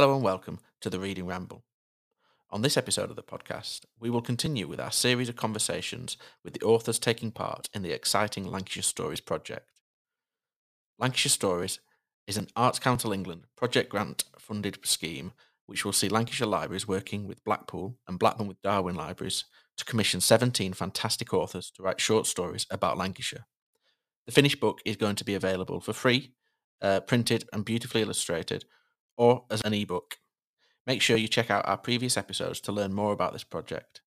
Hello 0.00 0.14
and 0.14 0.24
welcome 0.24 0.60
to 0.80 0.88
the 0.88 0.98
Reading 0.98 1.26
Ramble. 1.26 1.62
On 2.50 2.62
this 2.62 2.78
episode 2.78 3.10
of 3.10 3.16
the 3.16 3.22
podcast, 3.22 3.80
we 3.98 4.08
will 4.08 4.22
continue 4.22 4.66
with 4.66 4.80
our 4.80 4.90
series 4.90 5.28
of 5.28 5.36
conversations 5.36 6.16
with 6.42 6.54
the 6.54 6.62
authors 6.62 6.98
taking 6.98 7.30
part 7.30 7.68
in 7.74 7.82
the 7.82 7.92
exciting 7.92 8.46
Lancashire 8.46 8.82
Stories 8.82 9.20
project. 9.20 9.68
Lancashire 10.98 11.28
Stories 11.28 11.80
is 12.26 12.38
an 12.38 12.48
Arts 12.56 12.78
Council 12.78 13.12
England 13.12 13.44
project 13.58 13.90
grant 13.90 14.24
funded 14.38 14.78
scheme 14.86 15.32
which 15.66 15.84
will 15.84 15.92
see 15.92 16.08
Lancashire 16.08 16.48
libraries 16.48 16.88
working 16.88 17.28
with 17.28 17.44
Blackpool 17.44 17.98
and 18.08 18.18
Blackburn 18.18 18.48
with 18.48 18.62
Darwen 18.62 18.96
libraries 18.96 19.44
to 19.76 19.84
commission 19.84 20.22
17 20.22 20.72
fantastic 20.72 21.34
authors 21.34 21.70
to 21.72 21.82
write 21.82 22.00
short 22.00 22.26
stories 22.26 22.66
about 22.70 22.96
Lancashire. 22.96 23.44
The 24.24 24.32
finished 24.32 24.60
book 24.60 24.80
is 24.86 24.96
going 24.96 25.16
to 25.16 25.24
be 25.26 25.34
available 25.34 25.78
for 25.78 25.92
free, 25.92 26.32
uh, 26.80 27.00
printed 27.00 27.44
and 27.52 27.66
beautifully 27.66 28.00
illustrated, 28.00 28.64
or 29.20 29.44
as 29.50 29.60
an 29.66 29.74
ebook. 29.74 30.16
Make 30.86 31.02
sure 31.02 31.18
you 31.18 31.28
check 31.28 31.50
out 31.50 31.68
our 31.68 31.76
previous 31.76 32.16
episodes 32.16 32.58
to 32.62 32.72
learn 32.72 32.94
more 32.94 33.12
about 33.12 33.34
this 33.34 33.44
project. 33.44 34.00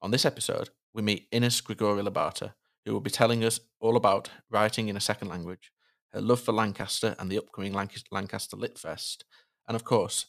On 0.00 0.12
this 0.12 0.24
episode, 0.24 0.70
we 0.94 1.02
meet 1.02 1.26
Ines 1.32 1.60
Gregori 1.60 2.06
Labarta, 2.06 2.54
who 2.84 2.92
will 2.92 3.00
be 3.00 3.10
telling 3.10 3.42
us 3.42 3.58
all 3.80 3.96
about 3.96 4.30
writing 4.48 4.88
in 4.88 4.96
a 4.96 5.00
second 5.00 5.26
language, 5.26 5.72
her 6.12 6.20
love 6.20 6.38
for 6.38 6.52
Lancaster 6.52 7.16
and 7.18 7.32
the 7.32 7.38
upcoming 7.38 7.72
Lancaster 7.72 8.56
Lit 8.56 8.78
Fest, 8.78 9.24
and 9.66 9.74
of 9.74 9.82
course, 9.82 10.26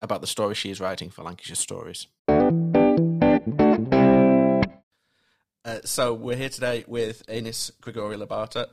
about 0.00 0.22
the 0.22 0.26
story 0.26 0.54
she 0.54 0.70
is 0.70 0.80
writing 0.80 1.10
for 1.10 1.22
Lancashire 1.22 1.54
Stories. 1.54 2.06
Uh, 5.62 5.80
so 5.84 6.14
we're 6.14 6.36
here 6.36 6.48
today 6.48 6.84
with 6.88 7.22
Ines 7.28 7.70
Gregori 7.82 8.16
Labarta, 8.16 8.68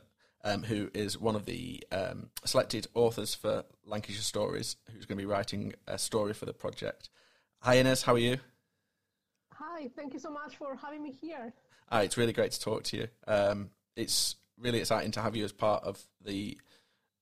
um, 0.46 0.64
who 0.64 0.90
is 0.94 1.20
one 1.20 1.36
of 1.36 1.46
the 1.46 1.84
um, 1.92 2.30
selected 2.46 2.88
authors 2.94 3.34
for 3.34 3.66
Lancashire 3.84 4.22
Stories, 4.22 4.78
who's 4.94 5.06
going 5.06 5.18
to 5.18 5.22
be 5.22 5.26
writing 5.26 5.74
a 5.88 5.98
story 5.98 6.34
for 6.34 6.46
the 6.46 6.54
project. 6.54 7.10
Hi 7.60 7.80
Ines, 7.80 8.04
how 8.04 8.14
are 8.14 8.20
you? 8.20 8.38
Hi, 9.54 9.90
thank 9.96 10.14
you 10.14 10.20
so 10.20 10.30
much 10.30 10.56
for 10.56 10.76
having 10.76 11.02
me 11.02 11.12
here. 11.20 11.52
Ah, 11.92 12.02
it's 12.02 12.16
really 12.16 12.32
great 12.34 12.52
to 12.52 12.60
talk 12.62 12.84
to 12.84 12.98
you. 12.98 13.08
Um, 13.28 13.72
it's 13.96 14.36
really 14.60 14.80
exciting 14.80 15.12
to 15.12 15.22
have 15.22 15.36
you 15.36 15.44
as 15.44 15.52
part 15.52 15.84
of 15.84 16.02
the 16.24 16.58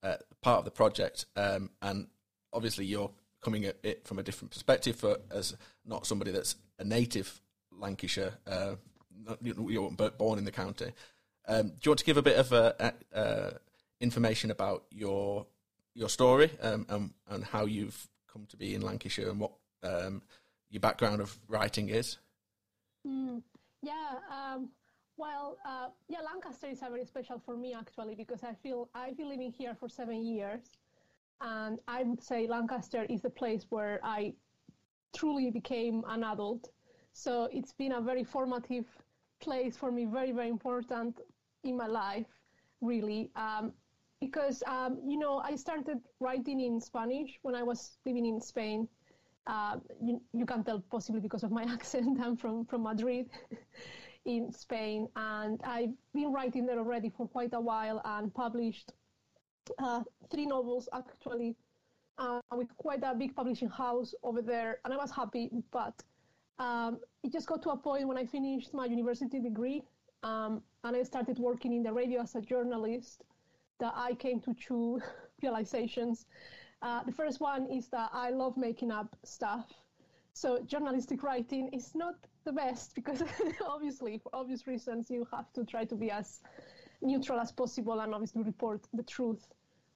uh, 0.04 0.18
part 0.42 0.60
of 0.60 0.66
the 0.66 0.72
project, 0.72 1.26
um, 1.38 1.70
and 1.82 2.08
obviously 2.52 2.86
you're 2.86 3.12
coming 3.42 3.64
at 3.64 3.78
it 3.84 4.06
from 4.06 4.20
a 4.20 4.24
different 4.24 4.52
perspective 4.52 4.98
for 4.98 5.18
as 5.32 5.56
not 5.86 6.06
somebody 6.06 6.32
that's 6.32 6.58
a 6.78 6.84
native 6.84 7.40
Lancashire. 7.72 8.34
Uh, 8.46 8.76
you 9.42 9.82
weren't 9.82 10.18
born 10.18 10.40
in 10.40 10.44
the 10.44 10.52
county. 10.52 10.92
Um, 11.48 11.70
do 11.70 11.76
you 11.84 11.92
want 11.92 12.00
to 12.00 12.06
give 12.06 12.18
a 12.18 12.22
bit 12.22 12.38
of 12.38 12.54
uh, 12.54 12.74
uh, 13.14 13.52
information 14.00 14.52
about 14.52 14.86
your 14.92 15.46
your 15.94 16.10
story 16.10 16.50
um, 16.62 16.86
and, 16.90 17.12
and 17.30 17.44
how 17.44 17.66
you've 17.66 18.08
come 18.32 18.48
to 18.48 18.58
be 18.58 18.74
in 18.74 18.82
Lancashire 18.82 19.30
and 19.30 19.40
what 19.40 19.52
um, 19.84 20.24
your 20.70 20.80
background 20.80 21.22
of 21.22 21.38
writing 21.48 21.90
is? 21.90 22.18
Mm, 23.08 23.44
yeah, 23.84 24.16
um, 24.32 24.70
well, 25.18 25.58
uh, 25.66 25.90
yeah, 26.10 26.22
Lancaster 26.22 26.68
is 26.68 26.80
very 26.80 27.06
special 27.06 27.40
for 27.46 27.56
me 27.56 27.76
actually 27.76 28.16
because 28.16 28.44
I 28.44 28.54
feel 28.54 28.90
I've 28.96 29.18
been 29.18 29.30
living 29.30 29.52
here 29.52 29.76
for 29.80 29.88
seven 29.88 30.26
years, 30.26 30.62
and 31.42 31.80
I 31.88 32.04
would 32.04 32.24
say 32.24 32.48
Lancaster 32.48 33.06
is 33.10 33.22
the 33.22 33.30
place 33.30 33.66
where 33.70 34.00
I 34.04 34.34
truly 35.16 35.52
became 35.52 36.04
an 36.08 36.24
adult. 36.24 36.70
So 37.12 37.50
it's 37.52 37.74
been 37.74 37.92
a 37.92 38.02
very 38.02 38.24
formative 38.24 38.86
place 39.40 39.78
for 39.78 39.92
me, 39.92 40.06
very 40.06 40.32
very 40.32 40.50
important 40.50 41.20
in 41.64 41.78
my 41.78 41.88
life, 41.88 42.28
really. 42.82 43.32
Um, 43.36 43.74
because 44.20 44.64
um, 44.68 45.00
you 45.06 45.18
know 45.18 45.40
I 45.40 45.56
started 45.56 46.00
writing 46.20 46.62
in 46.62 46.80
Spanish 46.80 47.40
when 47.42 47.56
I 47.56 47.64
was 47.64 47.98
living 48.06 48.26
in 48.26 48.40
Spain. 48.40 48.88
Uh, 49.46 49.76
you, 50.02 50.22
you, 50.32 50.46
can 50.46 50.64
tell 50.64 50.82
possibly 50.90 51.20
because 51.20 51.44
of 51.44 51.52
my 51.52 51.64
accent. 51.76 52.20
I'm 52.22 52.38
from 52.38 52.66
from 52.66 52.84
Madrid, 52.84 53.30
in 54.26 54.52
Spain, 54.52 55.08
and 55.16 55.60
I've 55.64 55.94
been 56.14 56.32
writing 56.32 56.66
there 56.66 56.80
already 56.80 57.10
for 57.10 57.28
quite 57.28 57.54
a 57.54 57.60
while 57.60 58.02
and 58.06 58.34
published 58.34 58.94
uh, 59.80 60.04
three 60.32 60.46
novels 60.46 60.88
actually 60.94 61.56
uh, 62.18 62.40
with 62.52 62.76
quite 62.78 63.04
a 63.04 63.14
big 63.14 63.36
publishing 63.36 63.70
house 63.70 64.14
over 64.24 64.42
there, 64.42 64.80
and 64.86 64.94
I 64.94 64.98
was 64.98 65.12
happy. 65.12 65.50
But 65.72 66.02
um, 66.60 67.00
it 67.24 67.34
just 67.34 67.48
got 67.48 67.62
to 67.64 67.72
a 67.72 67.78
point 67.78 68.08
when 68.08 68.18
I 68.18 68.26
finished 68.26 68.74
my 68.74 68.86
university 68.86 69.40
degree 69.40 69.84
um, 70.24 70.62
and 70.84 70.96
I 70.96 71.04
started 71.04 71.38
working 71.40 71.74
in 71.74 71.84
the 71.84 71.94
radio 71.94 72.22
as 72.22 72.36
a 72.36 72.42
journalist 72.42 73.24
that 73.80 73.94
I 73.96 74.14
came 74.14 74.40
to 74.42 74.54
two 74.54 75.02
realizations. 75.42 76.26
Uh, 76.82 77.04
the 77.04 77.12
first 77.12 77.40
one 77.40 77.68
is 77.70 77.88
that 77.90 78.10
I 78.14 78.30
love 78.30 78.58
making 78.58 78.92
up 78.92 79.16
stuff. 79.24 79.72
So 80.34 80.64
journalistic 80.66 81.22
writing 81.24 81.70
is 81.74 81.94
not 81.94 82.16
the 82.44 82.52
best 82.52 82.96
because 82.96 83.24
obviously, 83.68 84.18
for 84.18 84.30
obvious 84.34 84.68
reasons, 84.68 85.10
you 85.10 85.28
have 85.32 85.52
to 85.54 85.64
try 85.64 85.86
to 85.86 85.96
be 85.96 86.12
as 86.12 86.42
neutral 87.02 87.40
as 87.40 87.52
possible 87.52 88.00
and 88.00 88.14
obviously 88.14 88.44
report 88.44 88.88
the 88.94 89.04
truth. 89.04 89.46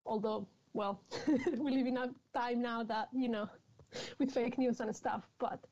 Although, 0.06 0.48
well, 0.74 1.02
we 1.58 1.72
live 1.72 1.88
in 1.88 1.98
a 1.98 2.10
time 2.34 2.62
now 2.62 2.84
that, 2.84 3.10
you 3.14 3.30
know, 3.30 3.50
with 4.20 4.32
fake 4.32 4.58
news 4.58 4.80
and 4.80 4.96
stuff. 4.96 5.28
But 5.40 5.66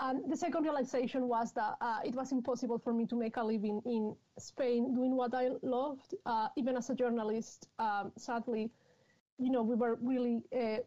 um, 0.00 0.22
the 0.28 0.36
second 0.36 0.64
realization 0.64 1.28
was 1.28 1.52
that 1.52 1.76
uh, 1.80 1.98
it 2.04 2.14
was 2.14 2.32
impossible 2.32 2.78
for 2.78 2.92
me 2.92 3.06
to 3.06 3.16
make 3.16 3.36
a 3.36 3.44
living 3.44 3.80
in 3.84 4.16
Spain 4.38 4.92
doing 4.94 5.16
what 5.16 5.34
I 5.34 5.50
loved. 5.62 6.14
Uh, 6.26 6.48
even 6.56 6.76
as 6.76 6.90
a 6.90 6.94
journalist, 6.94 7.68
um, 7.78 8.10
sadly, 8.16 8.70
you 9.38 9.50
know, 9.50 9.62
we 9.62 9.76
were 9.76 9.98
really 10.02 10.42
uh, 10.52 10.78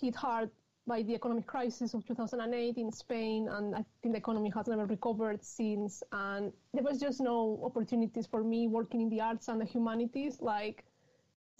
hit 0.00 0.14
hard 0.14 0.50
by 0.86 1.02
the 1.02 1.14
economic 1.14 1.46
crisis 1.46 1.94
of 1.94 2.06
2008 2.06 2.78
in 2.78 2.90
Spain, 2.90 3.48
and 3.48 3.74
I 3.74 3.84
think 4.02 4.14
the 4.14 4.18
economy 4.18 4.50
has 4.54 4.68
never 4.68 4.86
recovered 4.86 5.44
since. 5.44 6.02
And 6.12 6.52
there 6.72 6.82
was 6.82 6.98
just 6.98 7.20
no 7.20 7.60
opportunities 7.62 8.26
for 8.26 8.42
me 8.42 8.68
working 8.68 9.02
in 9.02 9.08
the 9.10 9.20
arts 9.20 9.48
and 9.48 9.60
the 9.60 9.66
humanities, 9.66 10.38
like 10.40 10.84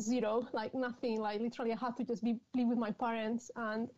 zero, 0.00 0.48
like 0.52 0.74
nothing. 0.74 1.20
Like 1.20 1.40
literally, 1.40 1.72
I 1.72 1.76
had 1.76 1.96
to 1.98 2.04
just 2.04 2.24
be 2.24 2.38
live 2.54 2.68
with 2.68 2.78
my 2.78 2.92
parents 2.92 3.50
and 3.56 3.88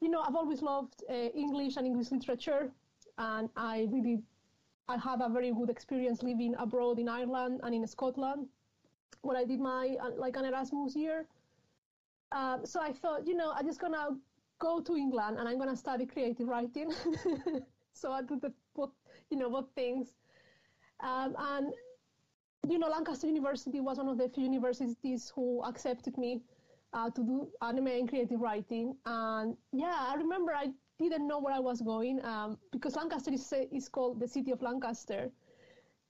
you 0.00 0.08
know, 0.08 0.20
I've 0.20 0.34
always 0.34 0.62
loved 0.62 1.02
uh, 1.08 1.30
English 1.34 1.76
and 1.76 1.86
English 1.86 2.10
literature, 2.10 2.70
and 3.18 3.48
I 3.56 3.88
really, 3.90 4.22
I 4.88 4.96
had 4.98 5.20
a 5.20 5.28
very 5.28 5.52
good 5.52 5.70
experience 5.70 6.22
living 6.22 6.54
abroad 6.58 6.98
in 6.98 7.08
Ireland 7.08 7.60
and 7.62 7.74
in 7.74 7.86
Scotland, 7.86 8.46
where 9.22 9.36
I 9.36 9.44
did 9.44 9.60
my 9.60 9.96
uh, 10.02 10.10
like 10.16 10.36
an 10.36 10.44
Erasmus 10.44 10.94
year. 10.94 11.26
Um, 12.32 12.66
so 12.66 12.80
I 12.80 12.92
thought, 12.92 13.26
you 13.26 13.34
know, 13.34 13.52
I'm 13.54 13.66
just 13.66 13.80
gonna 13.80 14.08
go 14.58 14.80
to 14.80 14.96
England 14.96 15.38
and 15.38 15.48
I'm 15.48 15.58
gonna 15.58 15.76
study 15.76 16.06
creative 16.06 16.48
writing. 16.48 16.92
so 17.92 18.12
I 18.12 18.22
did 18.22 18.42
the 18.42 18.52
both, 18.74 18.90
you 19.30 19.38
know, 19.38 19.48
what 19.48 19.68
things, 19.74 20.12
um, 21.00 21.34
and 21.38 21.72
you 22.68 22.78
know, 22.78 22.88
Lancaster 22.88 23.26
University 23.26 23.80
was 23.80 23.98
one 23.98 24.08
of 24.08 24.18
the 24.18 24.28
few 24.28 24.44
universities 24.44 25.32
who 25.34 25.62
accepted 25.64 26.18
me 26.18 26.42
uh, 26.96 27.10
to 27.10 27.22
do 27.22 27.48
anime 27.60 27.88
and 27.88 28.08
creative 28.08 28.40
writing. 28.40 28.96
And 29.04 29.56
yeah, 29.72 30.06
I 30.08 30.14
remember 30.14 30.52
I 30.52 30.68
didn't 30.98 31.28
know 31.28 31.38
where 31.38 31.54
I 31.54 31.58
was 31.58 31.82
going 31.82 32.24
um, 32.24 32.58
because 32.72 32.96
Lancaster 32.96 33.30
is, 33.30 33.52
is 33.70 33.88
called 33.88 34.18
the 34.18 34.26
city 34.26 34.50
of 34.50 34.62
Lancaster, 34.62 35.30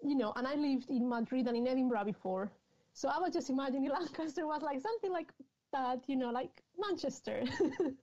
you 0.03 0.15
know, 0.15 0.33
and 0.37 0.47
I 0.47 0.55
lived 0.55 0.89
in 0.89 1.09
Madrid 1.09 1.49
and 1.49 1.57
in 1.57 1.67
Edinburgh 1.67 2.05
before. 2.05 2.53
So 2.93 3.09
I 3.09 3.19
was 3.19 3.33
just 3.33 3.51
imagining 3.51 3.91
Lancaster 3.99 4.47
was 4.47 4.63
like 4.63 4.81
something 4.81 5.13
like 5.13 5.33
that, 5.73 6.05
you 6.07 6.17
know, 6.17 6.31
like 6.31 6.63
Manchester. 6.79 7.43
and 7.81 7.97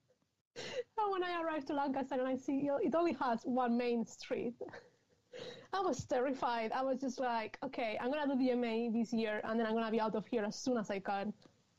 when 1.10 1.24
I 1.24 1.42
arrived 1.42 1.68
to 1.68 1.74
Lancaster 1.74 2.16
and 2.16 2.28
I 2.28 2.36
see 2.36 2.70
it 2.84 2.94
only 2.94 3.14
has 3.14 3.44
one 3.46 3.78
main 3.78 4.06
street, 4.06 4.56
I 5.74 5.80
was 5.80 6.06
terrified. 6.06 6.74
I 6.74 6.84
was 6.84 7.00
just 7.00 7.20
like, 7.20 7.58
okay, 7.64 7.98
I'm 8.00 8.12
gonna 8.12 8.36
do 8.36 8.38
the 8.38 8.54
MA 8.56 8.92
this 8.92 9.12
year, 9.14 9.42
and 9.46 9.60
then 9.60 9.66
I'm 9.66 9.74
gonna 9.74 9.90
be 9.90 10.02
out 10.02 10.16
of 10.16 10.28
here 10.28 10.44
as 10.44 10.56
soon 10.56 10.78
as 10.78 10.92
I 10.92 11.00
can 11.00 11.34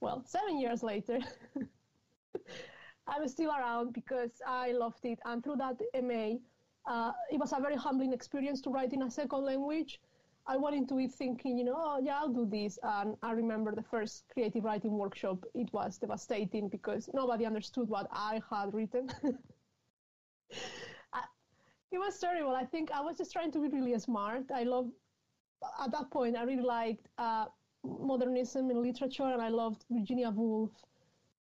well, 0.05 0.23
seven 0.27 0.61
years 0.61 0.83
later, 0.83 1.19
I'm 3.09 3.27
still 3.27 3.51
around 3.51 3.95
because 3.95 4.33
I 4.47 4.73
loved 4.73 5.05
it. 5.05 5.19
And 5.25 5.43
through 5.43 5.57
that 5.57 5.81
MA, 6.03 6.35
uh, 6.87 7.13
it 7.33 7.39
was 7.39 7.55
a 7.55 7.61
very 7.61 7.77
humbling 7.77 8.13
experience 8.13 8.61
to 8.63 8.71
write 8.71 8.93
in 8.93 9.03
a 9.03 9.11
second 9.11 9.45
language. 9.45 10.01
I 10.47 10.59
went 10.59 10.77
into 10.77 10.99
it 10.99 11.13
thinking, 11.13 11.57
you 11.57 11.65
know, 11.65 11.77
oh, 11.79 12.01
yeah, 12.03 12.19
I'll 12.19 12.29
do 12.29 12.45
this. 12.45 12.79
And 12.83 13.17
I 13.23 13.33
remember 13.33 13.75
the 13.75 13.83
first 13.83 14.25
creative 14.31 14.63
writing 14.63 14.93
workshop, 14.99 15.39
it 15.55 15.73
was 15.73 15.97
devastating 15.97 16.69
because 16.69 17.09
nobody 17.15 17.47
understood 17.47 17.89
what 17.89 18.07
I 18.13 18.43
had 18.51 18.75
written. 18.75 19.09
it 20.51 21.99
was 21.99 22.19
terrible. 22.19 22.55
I 22.55 22.65
think 22.67 22.91
I 22.93 23.01
was 23.01 23.17
just 23.17 23.33
trying 23.33 23.53
to 23.53 23.59
be 23.59 23.69
really 23.69 23.99
smart. 23.99 24.51
I 24.55 24.65
love, 24.65 24.91
at 25.83 25.93
that 25.93 26.11
point, 26.11 26.37
I 26.37 26.43
really 26.43 26.63
liked 26.63 27.09
uh, 27.17 27.47
modernism 27.85 28.71
in 28.71 28.83
literature, 28.83 29.25
and 29.25 29.43
I 29.43 29.49
loved 29.49 29.85
Virginia 29.91 30.31
Woolf 30.31 30.71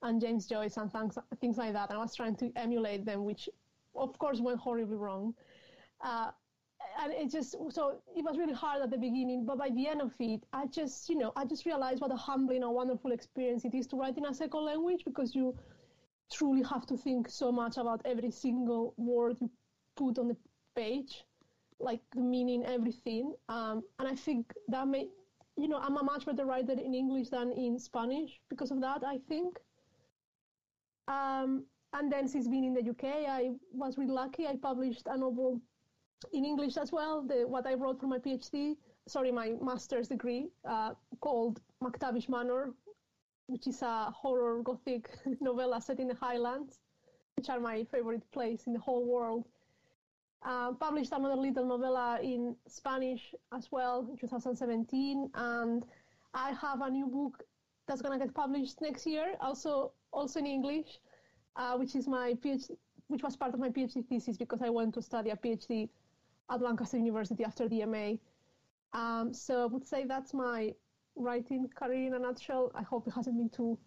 and 0.03 0.21
James 0.21 0.47
Joyce 0.47 0.77
and 0.77 0.93
things, 0.93 1.19
things 1.41 1.57
like 1.57 1.73
that. 1.73 1.91
And 1.91 1.99
I 1.99 2.03
was 2.03 2.15
trying 2.15 2.37
to 2.37 2.53
emulate 2.57 3.05
them, 3.05 3.25
which 3.25 3.49
of 3.95 4.19
course 4.19 4.41
went 4.41 4.59
horribly 4.59 4.97
wrong. 4.97 5.35
Uh, 6.03 6.31
and 7.03 7.13
it 7.13 7.31
just 7.31 7.53
so 7.71 7.97
it 8.15 8.25
was 8.25 8.37
really 8.37 8.53
hard 8.53 8.83
at 8.83 8.91
the 8.91 8.99
beginning, 8.99 9.45
but 9.47 9.59
by 9.59 9.71
the 9.71 9.89
end 9.89 10.03
of 10.03 10.13
it, 10.21 10.45
I 10.53 10.67
just 10.67 11.09
you 11.09 11.17
know 11.17 11.33
I 11.35 11.45
just 11.45 11.65
realized 11.65 12.01
what 12.01 12.13
a 12.13 12.17
humbling 12.17 12.63
and 12.63 12.73
wonderful 12.73 13.13
experience 13.13 13.65
it 13.65 13.75
is 13.75 13.87
to 13.89 13.97
write 13.97 14.19
in 14.19 14.27
a 14.27 14.35
second 14.35 14.65
language 14.65 15.03
because 15.05 15.35
you 15.35 15.57
truly 16.33 16.63
have 16.63 16.87
to 16.87 16.97
think 16.97 17.29
so 17.29 17.51
much 17.51 17.77
about 17.77 18.01
every 18.05 18.31
single 18.31 18.95
word 18.97 19.37
you 19.41 19.51
put 19.97 20.19
on 20.19 20.29
the 20.29 20.37
page, 20.75 21.25
like 21.79 22.01
the 22.15 22.21
meaning, 22.21 22.65
everything. 22.65 23.35
Um, 23.49 23.83
and 23.99 24.09
I 24.09 24.15
think 24.15 24.53
that 24.69 24.87
may, 24.89 25.09
you 25.57 25.69
know, 25.69 25.79
I'm 25.79 25.97
a 25.97 26.03
much 26.03 26.27
better 26.27 26.45
writer 26.45 26.73
in 26.73 26.95
English 26.95 27.29
than 27.29 27.53
in 27.53 27.79
Spanish 27.79 28.41
because 28.51 28.71
of 28.71 28.81
that, 28.81 29.05
I 29.05 29.19
think. 29.29 29.59
Um, 31.09 31.65
and 31.93 32.11
then 32.11 32.27
since 32.27 32.49
being 32.49 32.65
in 32.65 32.75
the 32.75 32.91
UK, 32.91 33.29
I 33.29 33.53
was 33.73 33.97
really 33.99 34.13
lucky. 34.13 34.47
I 34.47 34.57
published 34.57 35.07
a 35.07 35.17
novel 35.17 35.61
in 36.33 36.45
English 36.45 36.77
as 36.77 36.93
well, 36.93 37.23
the, 37.23 37.47
what 37.47 37.67
I 37.67 37.75
wrote 37.75 38.01
for 38.01 38.07
my 38.07 38.19
PhD, 38.19 38.77
sorry, 39.07 39.31
my 39.31 39.55
master's 39.61 40.09
degree, 40.09 40.49
uh, 40.69 40.95
called 41.21 41.61
MacTavish 41.83 42.29
Manor, 42.29 42.73
which 43.47 43.67
is 43.67 43.83
a 43.83 44.11
horror 44.11 44.63
gothic 44.63 45.11
novella 45.41 45.81
set 45.81 46.01
in 46.01 46.09
the 46.09 46.15
Highlands, 46.15 46.79
which 47.37 47.49
are 47.51 47.61
my 47.61 47.85
favorite 47.85 48.23
place 48.33 48.67
in 48.67 48.73
the 48.73 48.79
whole 48.79 49.05
world. 49.05 49.45
Uh, 50.45 50.73
published 50.75 51.13
another 51.13 51.37
little 51.37 51.65
novella 51.65 52.19
in 52.23 52.55
Spanish 52.69 53.35
as 53.53 53.73
well 53.73 54.07
in 54.11 54.17
2017, 54.19 55.31
and 55.35 55.87
I 56.35 56.53
have 56.53 56.83
a 56.83 56.91
new 56.91 57.07
book 57.07 57.43
that's 57.87 58.03
gonna 58.03 58.19
get 58.19 58.35
published 58.35 58.81
next 58.83 59.07
year, 59.07 59.37
also 59.41 59.93
also 60.13 60.41
in 60.41 60.47
English, 60.47 61.01
uh, 61.57 61.77
which 61.77 61.97
is 61.97 62.07
my 62.07 62.35
PhD, 62.35 62.77
which 63.09 63.23
was 63.23 63.37
part 63.37 63.55
of 63.55 63.61
my 63.61 63.71
PhD 63.71 64.07
thesis 64.07 64.37
because 64.37 64.61
I 64.61 64.69
went 64.69 64.93
to 64.95 65.03
study 65.03 65.31
a 65.31 65.37
PhD 65.37 65.89
at 66.51 66.61
Lancaster 66.61 66.99
University 66.99 67.43
after 67.43 67.67
the 67.67 67.87
MA. 67.87 68.19
Um, 68.93 69.33
so 69.33 69.63
I 69.63 69.67
would 69.67 69.87
say 69.87 70.05
that's 70.05 70.35
my 70.35 70.75
writing 71.17 71.69
career 71.75 72.07
in 72.07 72.15
a 72.15 72.19
nutshell. 72.19 72.71
I 72.75 72.83
hope 72.83 73.07
it 73.07 73.15
hasn't 73.15 73.37
been 73.37 73.49
too 73.49 73.79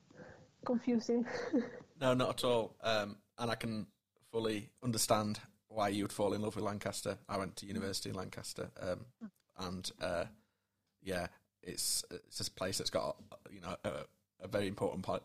confusing. 0.65 1.25
no, 2.01 2.13
not 2.13 2.30
at 2.30 2.44
all. 2.44 2.75
Um, 2.81 3.18
and 3.38 3.51
I 3.51 3.56
can 3.56 3.88
fully 4.31 4.69
understand 4.83 5.39
why 5.77 5.89
you 5.89 6.03
would 6.03 6.12
fall 6.12 6.33
in 6.33 6.41
love 6.41 6.56
with 6.56 6.65
Lancaster. 6.65 7.19
I 7.29 7.38
went 7.38 7.56
to 7.57 7.68
university 7.68 8.09
in 8.09 8.15
Lancaster, 8.15 8.71
um, 8.81 9.06
and 9.59 9.91
uh, 10.01 10.25
yeah, 11.03 11.27
it's 11.62 12.03
it's 12.09 12.39
this 12.39 12.50
place 12.50 12.79
that's 12.79 12.89
got 12.89 13.15
you 13.51 13.62
know 13.62 13.75
a, 13.83 13.91
a 14.41 14.47
very 14.47 14.65
important 14.68 15.03
part, 15.03 15.21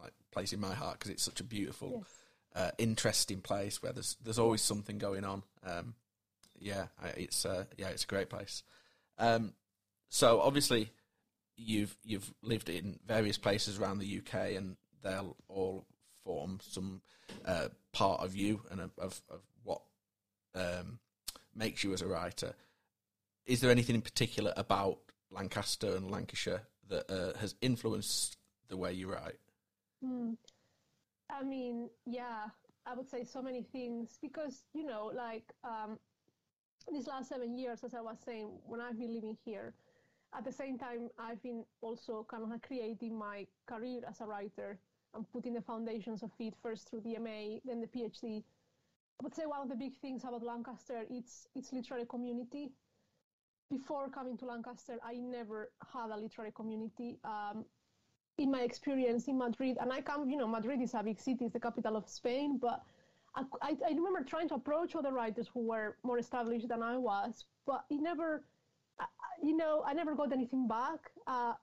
like 0.00 0.12
place 0.30 0.52
in 0.52 0.60
my 0.60 0.74
heart 0.74 1.00
because 1.00 1.10
it's 1.10 1.24
such 1.24 1.40
a 1.40 1.44
beautiful, 1.44 2.04
yes. 2.04 2.14
uh, 2.54 2.70
interesting 2.78 3.40
place 3.40 3.82
where 3.82 3.92
there's 3.92 4.16
there's 4.22 4.38
always 4.38 4.62
something 4.62 4.96
going 4.96 5.24
on. 5.24 5.42
Um, 5.66 5.94
yeah, 6.56 6.86
it's 7.16 7.44
uh, 7.44 7.64
yeah, 7.76 7.88
it's 7.88 8.04
a 8.04 8.06
great 8.06 8.30
place. 8.30 8.62
Um, 9.18 9.54
so 10.08 10.40
obviously, 10.40 10.92
you've 11.56 11.96
you've 12.04 12.32
lived 12.42 12.68
in 12.68 13.00
various 13.04 13.38
places 13.38 13.80
around 13.80 13.98
the 13.98 14.18
UK, 14.18 14.54
and 14.56 14.76
they'll 15.02 15.34
all 15.48 15.84
form 16.22 16.60
some 16.62 17.02
uh, 17.44 17.68
part 17.92 18.20
of 18.20 18.36
you 18.36 18.62
and 18.70 18.80
of, 18.80 18.92
of 19.28 19.42
um, 20.56 20.98
makes 21.54 21.84
you 21.84 21.92
as 21.92 22.02
a 22.02 22.06
writer. 22.06 22.54
Is 23.46 23.60
there 23.60 23.70
anything 23.70 23.94
in 23.94 24.02
particular 24.02 24.52
about 24.56 24.98
Lancaster 25.30 25.94
and 25.94 26.10
Lancashire 26.10 26.62
that 26.88 27.10
uh, 27.10 27.38
has 27.38 27.54
influenced 27.60 28.36
the 28.68 28.76
way 28.76 28.92
you 28.92 29.12
write? 29.12 29.38
Hmm. 30.04 30.32
I 31.30 31.42
mean, 31.42 31.88
yeah, 32.06 32.46
I 32.86 32.94
would 32.94 33.08
say 33.08 33.24
so 33.24 33.42
many 33.42 33.62
things 33.62 34.18
because 34.20 34.64
you 34.74 34.84
know, 34.84 35.12
like 35.14 35.44
um, 35.64 35.98
these 36.90 37.06
last 37.06 37.28
seven 37.28 37.58
years, 37.58 37.84
as 37.84 37.94
I 37.94 38.00
was 38.00 38.16
saying, 38.24 38.50
when 38.64 38.80
I've 38.80 38.98
been 38.98 39.14
living 39.14 39.36
here, 39.44 39.74
at 40.36 40.44
the 40.44 40.52
same 40.52 40.78
time, 40.78 41.08
I've 41.18 41.42
been 41.42 41.64
also 41.80 42.26
kind 42.28 42.42
of 42.42 42.62
creating 42.62 43.18
my 43.18 43.46
career 43.66 44.00
as 44.08 44.20
a 44.20 44.26
writer 44.26 44.78
and 45.14 45.30
putting 45.32 45.54
the 45.54 45.62
foundations 45.62 46.22
of 46.22 46.30
it 46.38 46.54
first 46.62 46.90
through 46.90 47.00
the 47.00 47.18
MA, 47.18 47.58
then 47.64 47.80
the 47.80 47.86
PhD. 47.86 48.42
I 49.18 49.24
would 49.24 49.34
say 49.34 49.46
one 49.46 49.60
of 49.62 49.68
the 49.68 49.74
big 49.74 49.96
things 49.96 50.24
about 50.24 50.42
Lancaster 50.42 51.04
it's 51.10 51.48
its 51.54 51.72
literary 51.72 52.04
community. 52.06 52.70
Before 53.70 54.08
coming 54.08 54.36
to 54.38 54.46
Lancaster, 54.46 54.98
I 55.02 55.14
never 55.14 55.72
had 55.92 56.10
a 56.10 56.16
literary 56.16 56.52
community. 56.52 57.18
Um, 57.24 57.64
in 58.38 58.50
my 58.50 58.60
experience 58.60 59.28
in 59.28 59.38
Madrid, 59.38 59.78
and 59.80 59.92
I 59.92 60.02
come, 60.02 60.28
you 60.28 60.36
know, 60.36 60.46
Madrid 60.46 60.82
is 60.82 60.92
a 60.94 61.02
big 61.02 61.18
city, 61.18 61.46
it's 61.46 61.54
the 61.54 61.60
capital 61.60 61.96
of 61.96 62.06
Spain, 62.08 62.58
but 62.60 62.82
I, 63.34 63.42
I, 63.62 63.76
I 63.86 63.88
remember 63.88 64.22
trying 64.22 64.48
to 64.50 64.54
approach 64.54 64.94
other 64.94 65.10
writers 65.12 65.48
who 65.52 65.60
were 65.60 65.96
more 66.02 66.18
established 66.18 66.68
than 66.68 66.82
I 66.82 66.98
was, 66.98 67.46
but 67.66 67.84
it 67.90 68.00
never, 68.00 68.44
you 69.42 69.56
know, 69.56 69.82
I 69.86 69.94
never 69.94 70.14
got 70.14 70.32
anything 70.32 70.68
back. 70.68 71.10
Uh, 71.26 71.54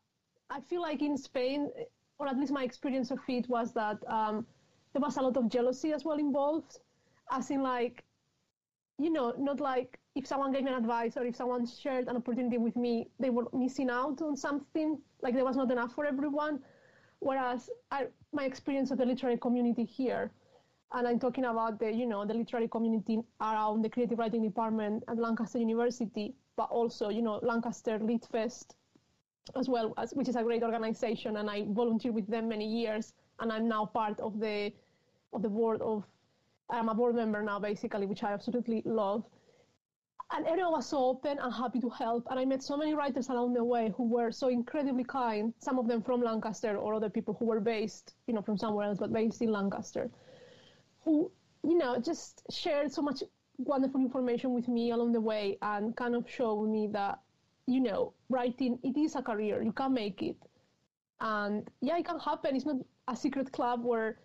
I 0.50 0.62
feel 0.62 0.82
like 0.82 1.02
in 1.04 1.16
Spain, 1.16 1.70
or 2.18 2.28
at 2.28 2.38
least 2.38 2.52
my 2.52 2.64
experience 2.64 3.12
of 3.12 3.20
it 3.28 3.48
was 3.48 3.72
that 3.74 4.00
um, 4.08 4.46
there 4.94 5.02
was 5.02 5.18
a 5.18 5.22
lot 5.22 5.38
of 5.38 5.50
jealousy 5.50 5.94
as 5.94 6.04
well 6.04 6.18
involved, 6.18 6.80
as 7.32 7.50
in 7.52 7.64
like, 7.64 8.04
you 9.00 9.10
know, 9.10 9.34
not 9.38 9.60
like 9.60 10.00
if 10.16 10.28
someone 10.28 10.52
gave 10.52 10.64
me 10.64 10.72
an 10.72 10.78
advice 10.78 11.18
or 11.18 11.26
if 11.26 11.36
someone 11.36 11.66
shared 11.66 12.08
an 12.08 12.16
opportunity 12.16 12.58
with 12.58 12.76
me, 12.76 13.10
they 13.20 13.30
were 13.30 13.48
missing 13.54 13.90
out 13.90 14.22
on 14.22 14.36
something, 14.36 15.00
like 15.22 15.34
there 15.34 15.46
was 15.46 15.58
not 15.58 15.72
enough 15.72 15.94
for 15.94 16.06
everyone. 16.06 16.60
Whereas 17.20 17.70
I, 17.92 18.08
my 18.34 18.44
experience 18.46 18.92
of 18.92 18.98
the 18.98 19.06
literary 19.06 19.38
community 19.38 19.86
here 19.86 20.32
and 20.94 21.08
I'm 21.08 21.20
talking 21.20 21.46
about 21.46 21.80
the, 21.80 21.92
you 21.92 22.06
know, 22.06 22.24
the 22.26 22.36
literary 22.36 22.68
community 22.68 23.20
around 23.42 23.82
the 23.84 23.90
creative 23.90 24.20
writing 24.20 24.44
department 24.44 25.04
at 25.08 25.18
Lancaster 25.18 25.58
University, 25.58 26.36
but 26.56 26.70
also, 26.70 27.10
you 27.10 27.22
know, 27.22 27.40
Lancaster 27.42 27.98
Lit 28.00 28.28
Fest 28.32 28.76
as 29.56 29.68
well, 29.68 29.94
as, 29.98 30.12
which 30.12 30.30
is 30.30 30.36
a 30.36 30.44
great 30.44 30.64
organization, 30.64 31.38
and 31.38 31.50
I 31.50 31.66
volunteered 31.70 32.16
with 32.16 32.28
them 32.28 32.48
many 32.48 32.66
years, 32.66 33.14
and 33.40 33.52
I'm 33.52 33.68
now 33.68 33.86
part 33.86 34.20
of 34.20 34.40
the 34.40 34.72
of 35.34 35.42
the 35.42 35.50
board 35.50 35.82
of. 35.82 36.06
I'm 36.70 36.90
a 36.90 36.96
board 36.96 37.16
member 37.16 37.42
now, 37.44 37.60
basically, 37.60 38.06
which 38.06 38.24
I 38.24 38.34
absolutely 38.34 38.82
love. 38.86 39.24
And 40.36 40.48
everyone 40.48 40.72
was 40.72 40.88
so 40.88 40.98
open 40.98 41.38
and 41.40 41.54
happy 41.54 41.80
to 41.82 41.90
help, 41.90 42.26
and 42.32 42.40
I 42.40 42.46
met 42.46 42.64
so 42.64 42.76
many 42.76 42.96
writers 42.96 43.30
along 43.30 43.54
the 43.54 43.64
way 43.64 43.94
who 43.96 44.08
were 44.08 44.32
so 44.32 44.48
incredibly 44.48 45.04
kind. 45.04 45.54
Some 45.60 45.78
of 45.78 45.88
them 45.88 46.02
from 46.02 46.22
Lancaster, 46.22 46.76
or 46.76 46.96
other 46.96 47.10
people 47.10 47.36
who 47.38 47.46
were 47.46 47.60
based, 47.60 48.16
you 48.26 48.34
know, 48.34 48.42
from 48.42 48.58
somewhere 48.58 48.88
else, 48.88 48.98
but 48.98 49.14
based 49.14 49.42
in 49.42 49.52
Lancaster 49.52 50.10
who, 51.04 51.32
you 51.64 51.78
know, 51.78 52.00
just 52.00 52.44
shared 52.52 52.92
so 52.92 53.02
much 53.02 53.24
wonderful 53.58 54.02
information 54.02 54.54
with 54.54 54.68
me 54.68 54.92
along 54.92 55.12
the 55.12 55.22
way 55.22 55.58
and 55.62 55.96
kind 55.96 56.16
of 56.16 56.30
showed 56.30 56.68
me 56.70 56.88
that, 56.88 57.20
you 57.68 57.80
know, 57.80 58.14
writing, 58.30 58.80
it 58.84 58.98
is 58.98 59.16
a 59.16 59.22
career. 59.22 59.62
You 59.62 59.72
can 59.72 59.94
make 59.94 60.22
it. 60.22 60.38
And 61.20 61.70
yeah, 61.82 61.98
it 61.98 62.06
can 62.06 62.20
happen. 62.20 62.56
It's 62.56 62.66
not 62.66 62.78
a 63.08 63.16
secret 63.16 63.52
club 63.52 63.84
where 63.84 64.18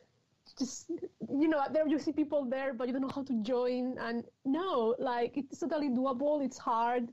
just, 0.53 0.91
you 0.91 1.49
know, 1.49 1.63
there 1.73 1.87
you 1.87 1.99
see 1.99 2.13
people 2.13 2.45
there, 2.45 2.73
but 2.75 2.87
you 2.87 2.93
don't 2.93 3.03
know 3.03 3.11
how 3.15 3.25
to 3.25 3.43
join. 3.43 3.97
And 3.99 4.25
no, 4.45 4.95
like, 4.99 5.37
it's 5.37 5.59
totally 5.59 5.89
doable. 5.89 6.45
It's 6.45 6.59
hard. 6.59 7.09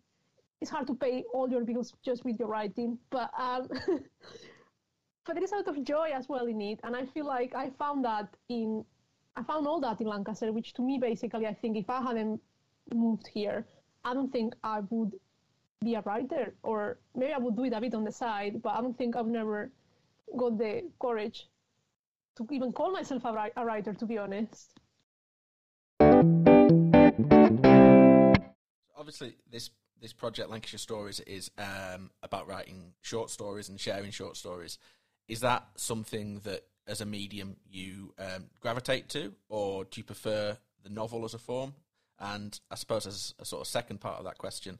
It's 0.61 0.71
hard 0.71 0.87
to 0.87 0.95
pay 0.95 1.23
all 1.33 1.49
your 1.49 1.63
bills 1.63 1.93
just 2.03 2.23
with 2.25 2.39
your 2.39 2.47
writing. 2.47 2.97
But, 3.09 3.31
um, 3.37 3.67
but 5.25 5.35
there 5.35 5.43
is 5.43 5.51
a 5.51 5.57
lot 5.57 5.67
of 5.67 5.83
joy 5.83 6.11
as 6.13 6.29
well 6.29 6.45
in 6.47 6.61
it. 6.61 6.79
And 6.83 6.95
I 6.95 7.05
feel 7.05 7.25
like 7.25 7.55
I 7.55 7.71
found 7.71 8.05
that 8.05 8.29
in 8.49 8.85
I 9.37 9.43
found 9.43 9.67
all 9.67 9.81
that 9.81 9.99
in 9.99 10.07
Lancaster, 10.07 10.51
which 10.53 10.73
to 10.75 10.81
me, 10.81 10.97
basically, 10.97 11.45
I 11.45 11.53
think 11.53 11.75
if 11.75 11.89
I 11.89 12.01
hadn't 12.01 12.41
moved 12.93 13.27
here, 13.27 13.65
I 14.03 14.13
don't 14.13 14.31
think 14.31 14.55
I 14.63 14.79
would 14.89 15.11
be 15.81 15.95
a 15.95 16.01
writer, 16.01 16.55
or 16.63 16.99
maybe 17.15 17.33
I 17.33 17.37
would 17.37 17.55
do 17.55 17.65
it 17.65 17.73
a 17.73 17.81
bit 17.81 17.93
on 17.93 18.05
the 18.05 18.11
side, 18.11 18.61
but 18.61 18.69
I 18.69 18.81
don't 18.81 18.97
think 18.97 19.15
I've 19.15 19.27
never 19.27 19.71
got 20.37 20.57
the 20.57 20.89
courage 21.01 21.49
to 22.35 22.47
even 22.51 22.71
call 22.71 22.91
myself 22.91 23.23
a, 23.25 23.51
a 23.55 23.65
writer, 23.65 23.93
to 23.93 24.05
be 24.05 24.17
honest. 24.17 24.79
Obviously, 28.97 29.35
this 29.49 29.69
this 30.01 30.13
project 30.13 30.49
Lancashire 30.49 30.77
Stories 30.77 31.19
is 31.21 31.49
um, 31.57 32.11
about 32.21 32.47
writing 32.47 32.93
short 33.01 33.29
stories 33.29 33.69
and 33.69 33.79
sharing 33.79 34.11
short 34.11 34.35
stories. 34.35 34.77
Is 35.27 35.39
that 35.39 35.65
something 35.77 36.41
that 36.43 36.63
as 36.87 37.01
a 37.01 37.05
medium 37.05 37.55
you 37.69 38.13
um, 38.19 38.45
gravitate 38.59 39.09
to, 39.09 39.33
or 39.49 39.85
do 39.85 39.99
you 39.99 40.03
prefer 40.03 40.57
the 40.83 40.89
novel 40.89 41.25
as 41.25 41.33
a 41.33 41.39
form? 41.39 41.73
And 42.19 42.59
I 42.69 42.75
suppose 42.75 43.07
as 43.07 43.33
a 43.39 43.45
sort 43.45 43.61
of 43.61 43.67
second 43.67 43.99
part 43.99 44.17
of 44.17 44.25
that 44.25 44.37
question, 44.37 44.79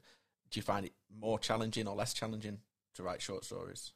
do 0.50 0.58
you 0.58 0.62
find 0.62 0.86
it 0.86 0.92
more 1.10 1.38
challenging 1.38 1.88
or 1.88 1.96
less 1.96 2.14
challenging 2.14 2.58
to 2.94 3.02
write 3.02 3.20
short 3.20 3.44
stories? 3.44 3.92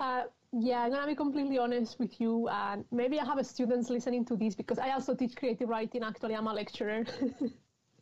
Uh, 0.00 0.24
yeah, 0.52 0.80
I'm 0.82 0.90
gonna 0.92 1.06
be 1.06 1.14
completely 1.14 1.58
honest 1.58 1.98
with 1.98 2.20
you, 2.20 2.48
and 2.48 2.84
maybe 2.90 3.20
I 3.20 3.24
have 3.24 3.38
a 3.38 3.44
students 3.44 3.90
listening 3.90 4.24
to 4.26 4.36
this 4.36 4.54
because 4.54 4.78
I 4.78 4.90
also 4.90 5.14
teach 5.14 5.36
creative 5.36 5.68
writing. 5.68 6.02
Actually, 6.02 6.34
I'm 6.36 6.46
a 6.46 6.54
lecturer, 6.54 7.04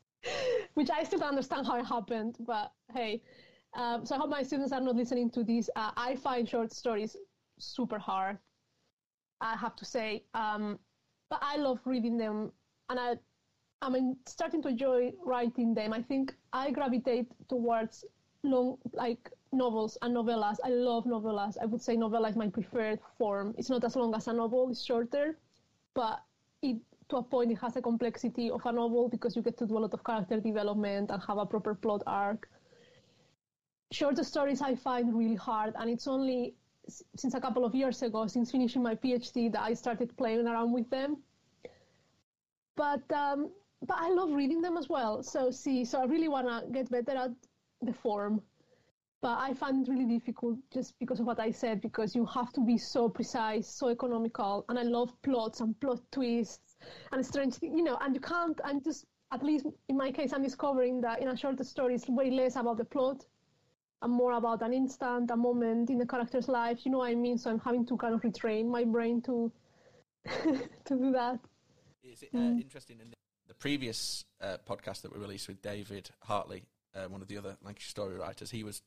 which 0.75 0.91
I 0.91 1.03
still 1.05 1.19
don't 1.19 1.31
understand 1.31 1.67
how 1.67 1.79
it 1.79 1.87
happened. 1.87 2.37
But 2.41 2.73
hey, 2.93 3.23
um, 3.75 4.05
so 4.05 4.15
I 4.15 4.19
hope 4.19 4.31
my 4.31 4.43
students 4.43 4.73
are 4.73 4.81
not 4.81 4.97
listening 4.97 5.31
to 5.31 5.43
this. 5.45 5.71
Uh, 5.77 5.91
I 5.97 6.17
find 6.17 6.49
short 6.49 6.73
stories 6.73 7.17
super 7.59 7.99
hard. 7.99 8.39
I 9.41 9.57
have 9.57 9.77
to 9.77 9.85
say, 9.85 10.25
um, 10.35 10.79
but 11.31 11.41
I 11.43 11.57
love 11.57 11.81
reading 11.85 12.17
them, 12.17 12.53
and 12.89 12.99
I, 12.99 13.17
I 13.83 13.91
mean, 13.91 14.17
starting 14.27 14.63
to 14.63 14.69
enjoy 14.69 15.13
writing 15.25 15.75
them. 15.75 15.93
I 15.93 16.03
think 16.03 16.35
I 16.53 16.71
gravitate 16.71 17.29
towards 17.49 18.05
long, 18.43 18.79
like 18.93 19.31
novels 19.53 19.97
and 20.03 20.15
novellas. 20.15 20.59
I 20.65 20.69
love 20.69 21.05
novellas. 21.05 21.57
I 21.61 21.67
would 21.67 21.83
say 21.83 21.97
novella 21.97 22.29
is 22.29 22.37
my 22.37 22.49
preferred 22.49 23.01
form. 23.19 23.55
It's 23.59 23.71
not 23.71 23.85
as 23.85 23.97
long 23.97 24.15
as 24.15 24.29
a 24.29 24.33
novel; 24.33 24.71
it's 24.71 24.85
shorter, 24.85 25.39
but 25.95 26.23
it 26.63 26.77
to 27.09 27.17
a 27.17 27.23
point 27.23 27.53
it 27.53 27.59
has 27.59 27.77
a 27.77 27.83
complexity 27.83 28.51
of 28.51 28.65
a 28.67 28.73
novel 28.73 29.09
because 29.09 29.37
you 29.37 29.43
get 29.43 29.57
to 29.59 29.67
do 29.67 29.79
a 29.79 29.81
lot 29.81 29.95
of 29.95 30.03
character 30.03 30.41
development 30.41 31.11
and 31.11 31.23
have 31.23 31.39
a 31.39 31.47
proper 31.47 31.75
plot 31.75 32.03
arc. 32.07 32.49
Short 33.93 34.19
stories 34.25 34.61
I 34.61 34.75
find 34.75 35.15
really 35.15 35.37
hard, 35.37 35.75
and 35.79 35.89
it's 35.89 36.09
only 36.09 36.55
since 36.89 37.35
a 37.35 37.41
couple 37.41 37.65
of 37.65 37.75
years 37.75 38.03
ago, 38.03 38.27
since 38.27 38.51
finishing 38.51 38.83
my 38.83 38.95
PhD, 38.95 39.51
that 39.53 39.63
I 39.63 39.75
started 39.75 40.17
playing 40.17 40.47
around 40.47 40.73
with 40.73 40.89
them. 40.91 41.19
But 42.77 43.11
um, 43.13 43.51
but 43.87 43.97
I 43.99 44.11
love 44.11 44.33
reading 44.33 44.61
them 44.61 44.77
as 44.77 44.89
well. 44.89 45.23
So 45.23 45.51
see, 45.51 45.85
so 45.85 46.01
I 46.01 46.05
really 46.05 46.29
want 46.29 46.49
to 46.49 46.73
get 46.73 46.91
better 46.91 47.17
at 47.17 47.31
the 47.83 47.93
form. 47.93 48.43
But 49.23 49.39
I 49.39 49.55
find 49.55 49.87
it 49.87 49.91
really 49.91 50.05
difficult 50.05 50.59
just 50.73 50.99
because 50.99 51.21
of 51.21 51.27
what 51.27 51.41
I 51.41 51.51
said, 51.51 51.81
because 51.81 52.15
you 52.15 52.27
have 52.27 52.53
to 52.53 52.61
be 52.61 52.77
so 52.77 53.09
precise, 53.09 53.67
so 53.67 53.89
economical, 53.89 54.65
and 54.69 54.79
I 54.79 54.83
love 54.83 55.11
plots 55.23 55.61
and 55.61 55.79
plot 55.81 56.01
twists 56.13 56.77
and 57.13 57.25
strange, 57.25 57.57
you 57.63 57.83
know, 57.83 57.97
and 58.03 58.15
you 58.15 58.21
can't. 58.21 58.61
I'm 58.63 58.83
just, 58.83 59.07
at 59.33 59.43
least 59.43 59.67
in 59.89 59.97
my 59.97 60.13
case, 60.13 60.33
I'm 60.33 60.43
discovering 60.43 61.01
that 61.01 61.23
in 61.23 61.29
a 61.29 61.37
short 61.37 61.65
story, 61.65 61.95
it's 61.95 62.09
way 62.09 62.31
less 62.31 62.57
about 62.57 62.77
the 62.77 62.85
plot 62.85 63.25
and 64.03 64.13
more 64.13 64.33
about 64.33 64.63
an 64.63 64.73
instant, 64.73 65.31
a 65.31 65.37
moment 65.37 65.91
in 65.91 65.99
the 65.99 66.07
character's 66.07 66.49
life. 66.49 66.85
You 66.85 66.93
know 66.93 66.99
what 66.99 67.11
I 67.11 67.15
mean? 67.15 67.39
So 67.39 67.51
I'm 67.51 67.59
having 67.59 67.87
to 67.87 67.97
kind 67.97 68.15
of 68.15 68.21
retrain 68.21 68.67
my 68.69 68.85
brain 68.85 69.23
to 69.23 69.51
to 70.85 70.97
do 70.97 71.13
that. 71.13 71.39
Is 72.05 72.23
it 72.23 72.31
uh, 72.35 72.39
mm. 72.39 72.61
interesting 72.61 73.01
in 73.01 73.13
the 73.49 73.55
previous 73.55 74.25
uh, 74.41 74.59
podcast 74.69 75.03
that 75.03 75.13
we 75.13 75.21
released 75.21 75.49
with 75.49 75.63
David 75.63 76.11
Hartley, 76.23 76.65
uh, 76.95 77.09
one 77.09 77.23
of 77.23 77.29
the 77.29 77.39
other 77.39 77.57
Lancashire 77.63 77.89
story 77.89 78.15
writers? 78.17 78.51
He 78.51 78.63
was 78.63 78.83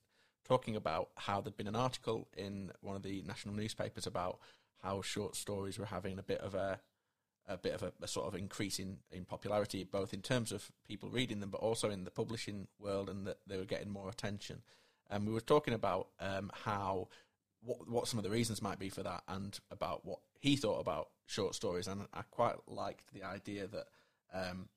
talking 0.49 0.75
about 0.75 1.09
how 1.15 1.39
there'd 1.39 1.55
been 1.55 1.67
an 1.67 1.75
article 1.75 2.27
in 2.35 2.71
one 2.81 2.95
of 2.95 3.03
the 3.03 3.21
national 3.27 3.53
newspapers 3.53 4.07
about 4.07 4.39
how 4.81 5.01
short 5.01 5.35
stories 5.35 5.77
were 5.77 5.85
having 5.85 6.17
a 6.17 6.23
bit 6.23 6.41
of 6.41 6.55
a 6.55 6.79
a 7.47 7.57
bit 7.57 7.73
of 7.73 7.81
a, 7.81 7.91
a, 8.03 8.07
sort 8.07 8.27
of 8.27 8.35
increase 8.35 8.77
in, 8.77 8.97
in 9.11 9.25
popularity, 9.25 9.83
both 9.83 10.13
in 10.13 10.21
terms 10.21 10.51
of 10.51 10.71
people 10.87 11.09
reading 11.09 11.39
them, 11.39 11.49
but 11.49 11.61
also 11.61 11.89
in 11.89 12.03
the 12.03 12.11
publishing 12.11 12.67
world, 12.77 13.09
and 13.09 13.25
that 13.25 13.39
they 13.47 13.57
were 13.57 13.65
getting 13.65 13.89
more 13.89 14.07
attention. 14.07 14.61
And 15.09 15.25
we 15.25 15.33
were 15.33 15.41
talking 15.41 15.73
about 15.73 16.09
um, 16.19 16.51
how 16.65 17.07
what 17.63 17.89
what 17.89 18.07
some 18.07 18.19
of 18.19 18.23
the 18.23 18.29
reasons 18.29 18.61
might 18.61 18.79
be 18.79 18.89
for 18.89 19.03
that, 19.03 19.23
and 19.27 19.59
about 19.71 20.05
what 20.05 20.19
he 20.39 20.55
thought 20.55 20.79
about 20.79 21.09
short 21.25 21.55
stories. 21.55 21.87
And 21.87 22.07
I 22.13 22.21
quite 22.29 22.55
liked 22.67 23.13
the 23.13 23.23
idea 23.23 23.67
that 23.67 23.87
um, 24.31 24.69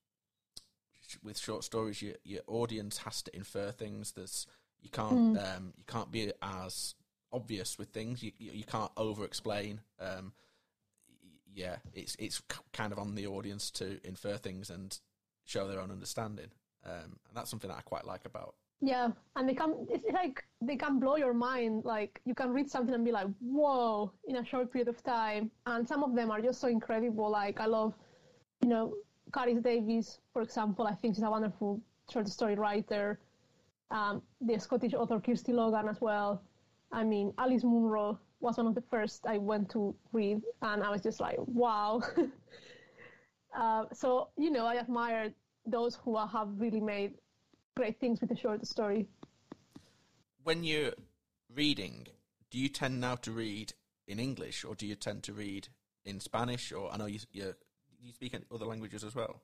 with 1.23 1.39
short 1.39 1.65
stories, 1.65 2.01
your 2.01 2.15
your 2.25 2.43
audience 2.47 2.99
has 2.99 3.23
to 3.23 3.37
infer 3.37 3.71
things. 3.71 4.13
There's 4.13 4.47
you 4.83 4.91
can't 4.91 5.37
mm. 5.37 5.57
um, 5.57 5.73
you 5.77 5.85
can't 5.87 6.11
be 6.11 6.33
as 6.43 6.95
obvious 7.33 7.79
with 7.79 7.89
things. 7.89 8.23
You 8.23 8.33
you, 8.39 8.53
you 8.53 8.65
can't 8.65 8.91
over 8.97 9.25
explain. 9.25 9.81
Um, 10.01 10.33
yeah, 11.55 11.77
it's 11.95 12.17
it's 12.19 12.43
kind 12.73 12.93
of 12.93 12.99
on 12.99 13.15
the 13.15 13.27
audience 13.27 13.71
to 13.73 13.99
infer 14.05 14.37
things 14.37 14.71
and 14.71 14.99
show 15.45 15.69
their 15.69 15.81
own 15.81 15.91
understanding, 15.91 16.51
um, 16.85 17.19
and 17.29 17.35
that's 17.35 17.51
something 17.51 17.69
that 17.69 17.79
I 17.79 17.83
quite 17.83 18.07
like 18.07 18.25
about. 18.25 18.55
Yeah, 18.81 19.09
and 19.37 19.49
they 19.49 19.55
can 19.55 19.87
it's 19.89 20.05
like 20.13 20.45
they 20.61 20.77
can 20.77 20.99
blow 20.99 21.17
your 21.17 21.35
mind. 21.35 21.85
Like 21.85 22.21
you 22.25 22.35
can 22.35 22.51
read 22.53 22.71
something 22.71 22.95
and 22.95 23.05
be 23.05 23.13
like, 23.13 23.29
"Whoa!" 23.41 24.13
in 24.27 24.37
a 24.37 24.45
short 24.45 24.73
period 24.73 24.89
of 24.89 25.03
time, 25.05 25.51
and 25.67 25.87
some 25.87 26.03
of 26.03 26.15
them 26.15 26.31
are 26.31 26.41
just 26.41 26.61
so 26.61 26.69
incredible. 26.69 27.31
Like 27.31 27.61
I 27.61 27.67
love, 27.67 27.95
you 28.63 28.69
know, 28.69 28.95
Carys 29.33 29.63
Davies, 29.63 30.19
for 30.33 30.43
example. 30.43 30.87
I 30.87 30.95
think 30.95 31.15
she's 31.15 31.25
a 31.25 31.31
wonderful 31.31 31.81
short 32.11 32.29
story 32.29 32.57
writer 32.57 33.21
um, 33.93 34.23
the 34.41 34.59
Scottish 34.59 34.95
author 34.95 35.21
Kirsty 35.21 35.53
Logan 35.53 35.89
as 35.89 36.01
well. 36.01 36.43
I 36.91 37.05
mean, 37.05 37.33
Alice 37.39 37.63
Munro 37.63 38.19
was 38.41 38.57
one 38.57 38.67
of 38.67 38.75
the 38.75 38.83
first 38.91 39.27
I 39.27 39.39
went 39.39 39.71
to 39.71 39.95
read, 40.13 40.41
and 40.63 40.83
I 40.83 40.91
was 40.91 41.03
just 41.03 41.21
like, 41.21 41.37
wow. 41.47 42.03
uh, 43.57 43.85
so, 43.93 44.29
you 44.37 44.51
know, 44.51 44.67
I 44.67 44.77
admire 44.77 45.33
those 45.67 45.97
who 46.05 46.17
have 46.17 46.49
really 46.57 46.81
made 46.81 47.13
great 47.77 48.01
things 48.01 48.21
with 48.21 48.31
the 48.31 48.37
short 48.37 48.67
story. 48.67 49.07
When 50.43 50.65
you're 50.65 50.93
reading, 51.55 52.09
do 52.51 52.59
you 52.59 52.69
tend 52.69 53.01
now 53.01 53.15
to 53.17 53.31
read 53.31 53.75
in 54.09 54.19
English, 54.19 54.65
or 54.65 54.75
do 54.75 54.87
you 54.87 54.97
tend 54.97 55.23
to 55.25 55.33
read 55.33 55.69
in 56.05 56.19
Spanish? 56.19 56.73
Or 56.73 56.93
I 56.93 56.97
know 56.97 57.07
you 57.07 57.21
you, 57.33 57.55
you 58.01 58.13
speak 58.13 58.35
other 58.53 58.67
languages 58.67 59.05
as 59.05 59.15
well. 59.15 59.41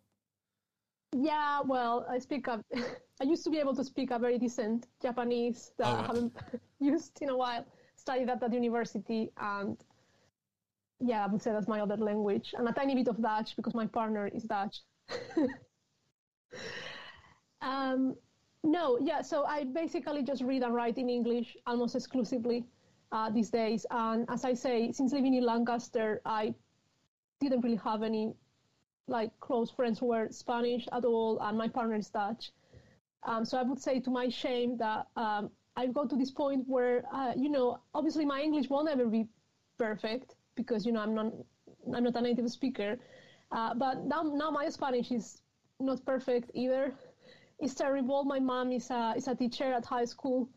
Yeah, 1.17 1.61
well, 1.65 2.07
I 2.09 2.19
speak 2.19 2.49
up. 2.49 2.65
I 3.21 3.25
used 3.25 3.45
to 3.45 3.50
be 3.50 3.59
able 3.59 3.75
to 3.75 3.85
speak 3.85 4.11
a 4.11 4.19
very 4.19 4.38
decent 4.38 4.87
Japanese 5.03 5.73
that 5.79 5.87
oh, 5.87 5.95
right. 5.95 6.05
I 6.05 6.07
haven't 6.07 6.33
used 6.81 7.19
in 7.21 7.31
a 7.31 7.37
while. 7.37 7.65
Studied 7.97 8.29
at 8.29 8.41
that 8.41 8.47
at 8.47 8.55
university, 8.55 9.31
and 9.38 9.77
yeah, 11.00 11.25
I 11.25 11.27
would 11.27 11.43
say 11.43 11.50
that's 11.50 11.67
my 11.67 11.81
other 11.81 11.97
language, 11.97 12.55
and 12.57 12.69
a 12.69 12.73
tiny 12.73 12.95
bit 12.95 13.09
of 13.09 13.21
Dutch 13.21 13.57
because 13.57 13.75
my 13.75 13.87
partner 13.87 14.29
is 14.29 14.45
Dutch. 14.45 14.83
um, 17.61 18.15
no, 18.62 18.99
yeah. 19.03 19.23
So 19.23 19.45
I 19.45 19.65
basically 19.65 20.23
just 20.23 20.43
read 20.43 20.62
and 20.62 20.75
write 20.75 20.99
in 20.99 21.09
English 21.09 21.57
almost 21.67 21.97
exclusively 21.97 22.67
uh, 23.11 23.31
these 23.31 23.50
days. 23.50 23.85
And 23.91 24.27
as 24.29 24.45
I 24.45 24.55
say, 24.55 24.93
since 24.93 25.12
living 25.12 25.35
in 25.35 25.45
Lancaster, 25.45 26.21
I 26.25 26.55
didn't 27.41 27.62
really 27.62 27.81
have 27.85 28.03
any 28.03 28.35
like 29.09 29.31
close 29.41 29.71
friends 29.71 29.99
who 29.99 30.07
were 30.07 30.29
Spanish 30.31 30.87
at 30.93 31.05
all, 31.05 31.38
and 31.41 31.57
my 31.57 31.69
partner 31.69 31.97
is 31.97 32.09
Dutch. 32.09 32.53
Um, 33.25 33.45
so 33.45 33.59
I 33.59 33.62
would 33.62 33.81
say, 33.81 34.00
to 34.00 34.11
my 34.11 34.29
shame, 34.29 34.77
that 34.79 35.09
um, 35.17 35.50
I've 35.77 35.95
got 35.95 36.11
to 36.11 36.17
this 36.17 36.31
point 36.31 36.65
where, 36.67 37.05
uh, 37.12 37.33
you 37.37 37.49
know, 37.49 37.79
obviously 37.95 38.25
my 38.25 38.41
English 38.41 38.69
won't 38.69 38.88
ever 38.88 39.07
be 39.07 39.27
perfect 39.79 40.35
because 40.57 40.85
you 40.85 40.93
know 40.93 41.00
I'm 41.00 41.15
not 41.15 41.33
I'm 41.95 42.05
not 42.05 42.17
a 42.17 42.21
native 42.21 42.50
speaker. 42.50 42.99
Uh, 43.53 43.75
but 43.75 44.05
now 44.05 44.23
now 44.23 44.50
my 44.50 44.69
Spanish 44.69 45.11
is 45.11 45.41
not 45.81 46.05
perfect 46.05 46.50
either. 46.55 46.93
It's 47.61 47.75
terrible. 47.75 48.25
My 48.25 48.41
mom 48.41 48.73
is 48.73 48.91
a 48.91 49.15
is 49.17 49.29
a 49.29 49.35
teacher 49.35 49.73
at 49.73 49.87
high 49.87 50.05
school, 50.05 50.49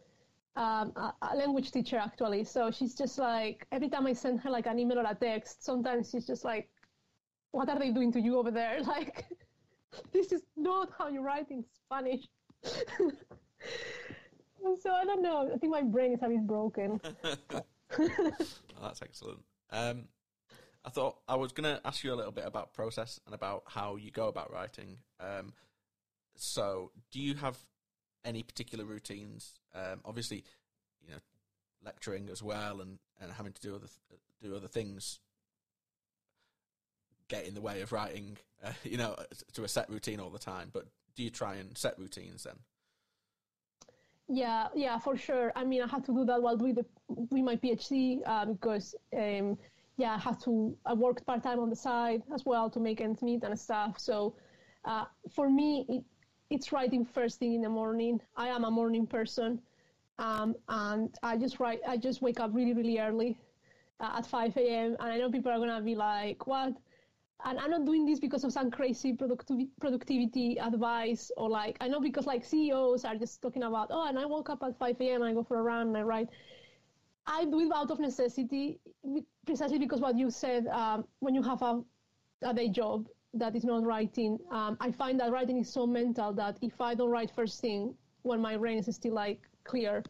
um, 0.55 0.91
a, 0.95 1.13
a, 1.21 1.35
language 1.35 1.71
teacher 1.71 1.97
actually. 1.97 2.43
So 2.43 2.71
she's 2.71 2.95
just 2.95 3.17
like 3.17 3.65
every 3.71 3.89
time 3.89 4.07
I 4.07 4.13
send 4.13 4.39
her 4.41 4.49
like 4.49 4.65
an 4.65 4.79
email 4.79 4.99
or 4.99 5.05
a 5.05 5.15
text, 5.15 5.63
sometimes 5.63 6.09
she's 6.09 6.27
just 6.27 6.43
like, 6.43 6.69
what 7.51 7.69
are 7.69 7.79
they 7.79 7.91
doing 7.91 8.11
to 8.13 8.19
you 8.19 8.37
over 8.37 8.51
there? 8.51 8.79
Like, 8.91 9.25
this 10.13 10.31
is 10.31 10.41
not 10.55 10.89
how 10.97 11.09
you 11.09 11.21
write 11.21 11.51
in 11.51 11.65
Spanish. 11.85 12.25
so 12.63 12.79
I 14.89 15.03
don't 15.03 15.21
know. 15.21 15.51
I 15.53 15.57
think 15.57 15.71
my 15.71 15.81
brain 15.81 16.13
is 16.13 16.19
a 16.23 16.29
bit 16.29 16.47
broken. 16.47 17.01
oh, 17.23 17.61
that's 18.81 19.01
excellent. 19.01 19.39
Um, 19.69 20.05
I 20.85 20.89
thought 20.89 21.17
I 21.27 21.35
was 21.35 21.51
going 21.51 21.75
to 21.75 21.85
ask 21.85 22.03
you 22.03 22.13
a 22.13 22.15
little 22.15 22.31
bit 22.31 22.45
about 22.45 22.73
process 22.73 23.19
and 23.25 23.35
about 23.35 23.63
how 23.67 23.97
you 23.97 24.11
go 24.11 24.27
about 24.29 24.51
writing. 24.51 24.97
Um, 25.19 25.53
so, 26.35 26.91
do 27.11 27.19
you 27.19 27.35
have 27.35 27.57
any 28.23 28.43
particular 28.43 28.85
routines? 28.85 29.59
Um, 29.75 29.99
obviously, 30.05 30.43
you 31.05 31.11
know, 31.11 31.19
lecturing 31.83 32.29
as 32.29 32.41
well 32.41 32.81
and, 32.81 32.97
and 33.19 33.31
having 33.31 33.51
to 33.51 33.61
do 33.61 33.75
other 33.75 33.87
th- 34.09 34.21
do 34.41 34.55
other 34.55 34.67
things 34.67 35.19
get 37.31 37.47
in 37.47 37.55
the 37.55 37.61
way 37.61 37.81
of 37.81 37.91
writing, 37.91 38.37
uh, 38.63 38.73
you 38.83 38.97
know, 38.97 39.15
to 39.53 39.63
a 39.63 39.67
set 39.67 39.89
routine 39.89 40.19
all 40.19 40.29
the 40.29 40.45
time. 40.53 40.69
But 40.71 40.85
do 41.15 41.23
you 41.23 41.31
try 41.31 41.55
and 41.55 41.75
set 41.77 41.97
routines 41.97 42.43
then? 42.43 42.57
Yeah, 44.27 44.67
yeah, 44.75 44.97
for 44.99 45.17
sure. 45.17 45.51
I 45.55 45.63
mean, 45.65 45.81
I 45.81 45.87
had 45.87 46.05
to 46.05 46.13
do 46.13 46.23
that 46.25 46.41
while 46.41 46.55
doing 46.55 46.75
the 46.75 46.85
doing 47.29 47.43
my 47.43 47.57
PhD 47.57 48.21
uh, 48.25 48.45
because, 48.45 48.95
um, 49.17 49.57
yeah, 49.97 50.13
I 50.13 50.17
had 50.17 50.39
to. 50.41 50.77
I 50.85 50.93
worked 50.93 51.25
part 51.25 51.43
time 51.43 51.59
on 51.59 51.69
the 51.69 51.75
side 51.75 52.21
as 52.33 52.45
well 52.45 52.69
to 52.69 52.79
make 52.79 53.01
ends 53.01 53.21
meet 53.21 53.43
and 53.43 53.59
stuff. 53.59 53.99
So, 53.99 54.35
uh, 54.85 55.05
for 55.35 55.49
me, 55.49 55.85
it, 55.89 56.03
it's 56.49 56.71
writing 56.71 57.03
first 57.03 57.39
thing 57.39 57.53
in 57.55 57.61
the 57.61 57.69
morning. 57.69 58.21
I 58.37 58.47
am 58.47 58.63
a 58.63 58.71
morning 58.71 59.05
person, 59.05 59.59
um, 60.17 60.55
and 60.69 61.09
I 61.23 61.37
just 61.37 61.59
write. 61.59 61.81
I 61.85 61.97
just 61.97 62.21
wake 62.21 62.39
up 62.39 62.51
really, 62.53 62.73
really 62.73 62.99
early 62.99 63.37
uh, 63.99 64.17
at 64.17 64.25
5 64.25 64.55
a.m. 64.55 64.95
And 65.01 65.11
I 65.13 65.17
know 65.17 65.29
people 65.29 65.51
are 65.51 65.59
gonna 65.59 65.81
be 65.81 65.95
like, 65.95 66.47
"What? 66.47 66.73
And 67.45 67.59
I'm 67.59 67.71
not 67.71 67.85
doing 67.85 68.05
this 68.05 68.19
because 68.19 68.43
of 68.43 68.51
some 68.51 68.69
crazy 68.71 69.13
productivity 69.13 69.69
productivity 69.79 70.57
advice 70.59 71.31
or 71.37 71.49
like 71.49 71.77
I 71.81 71.87
know 71.87 71.99
because 71.99 72.25
like 72.25 72.43
CEOs 72.43 73.05
are 73.05 73.15
just 73.15 73.41
talking 73.41 73.63
about 73.63 73.87
oh 73.89 74.07
and 74.07 74.17
I 74.19 74.25
woke 74.25 74.49
up 74.49 74.63
at 74.63 74.77
5 74.77 75.01
a.m. 75.01 75.23
I 75.23 75.33
go 75.33 75.43
for 75.43 75.59
a 75.59 75.63
run 75.63 75.87
and 75.87 75.97
I 75.97 76.01
write. 76.01 76.29
I 77.27 77.45
do 77.45 77.59
it 77.59 77.71
out 77.73 77.91
of 77.91 77.99
necessity 77.99 78.79
precisely 79.45 79.79
because 79.79 80.01
what 80.01 80.17
you 80.17 80.29
said 80.31 80.67
um, 80.67 81.05
when 81.19 81.35
you 81.35 81.43
have 81.43 81.61
a, 81.61 81.81
a 82.41 82.53
day 82.53 82.69
job 82.69 83.07
that 83.33 83.55
is 83.55 83.63
not 83.63 83.83
writing 83.83 84.37
um, 84.51 84.75
I 84.79 84.91
find 84.91 85.19
that 85.19 85.31
writing 85.31 85.57
is 85.59 85.71
so 85.71 85.85
mental 85.85 86.33
that 86.33 86.57
if 86.61 86.81
I 86.81 86.95
don't 86.95 87.09
write 87.09 87.31
first 87.31 87.61
thing 87.61 87.93
when 88.23 88.41
my 88.41 88.57
brain 88.57 88.79
is 88.79 88.93
still 88.95 89.13
like 89.13 89.39
clear 89.63 90.03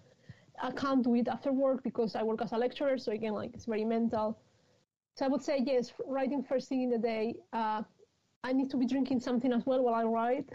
I 0.62 0.72
can't 0.72 1.04
do 1.04 1.16
it 1.16 1.28
after 1.28 1.52
work 1.52 1.84
because 1.84 2.16
I 2.16 2.24
work 2.24 2.42
as 2.42 2.52
a 2.54 2.58
lecturer 2.58 2.98
so 2.98 3.12
again 3.12 3.34
like 3.34 3.52
it's 3.54 3.66
very 3.66 3.86
mental 3.86 4.40
so 5.22 5.26
I 5.26 5.30
would 5.30 5.44
say 5.44 5.60
yes, 5.64 5.94
writing 6.08 6.42
first 6.42 6.68
thing 6.68 6.82
in 6.82 6.90
the 6.90 6.98
day. 6.98 7.36
Uh, 7.54 7.84
I 8.44 8.54
need 8.54 8.72
to 8.72 8.78
be 8.78 8.88
drinking 8.88 9.20
something 9.20 9.54
as 9.54 9.64
well 9.68 9.84
while 9.84 9.94
I 9.94 10.04
write, 10.04 10.50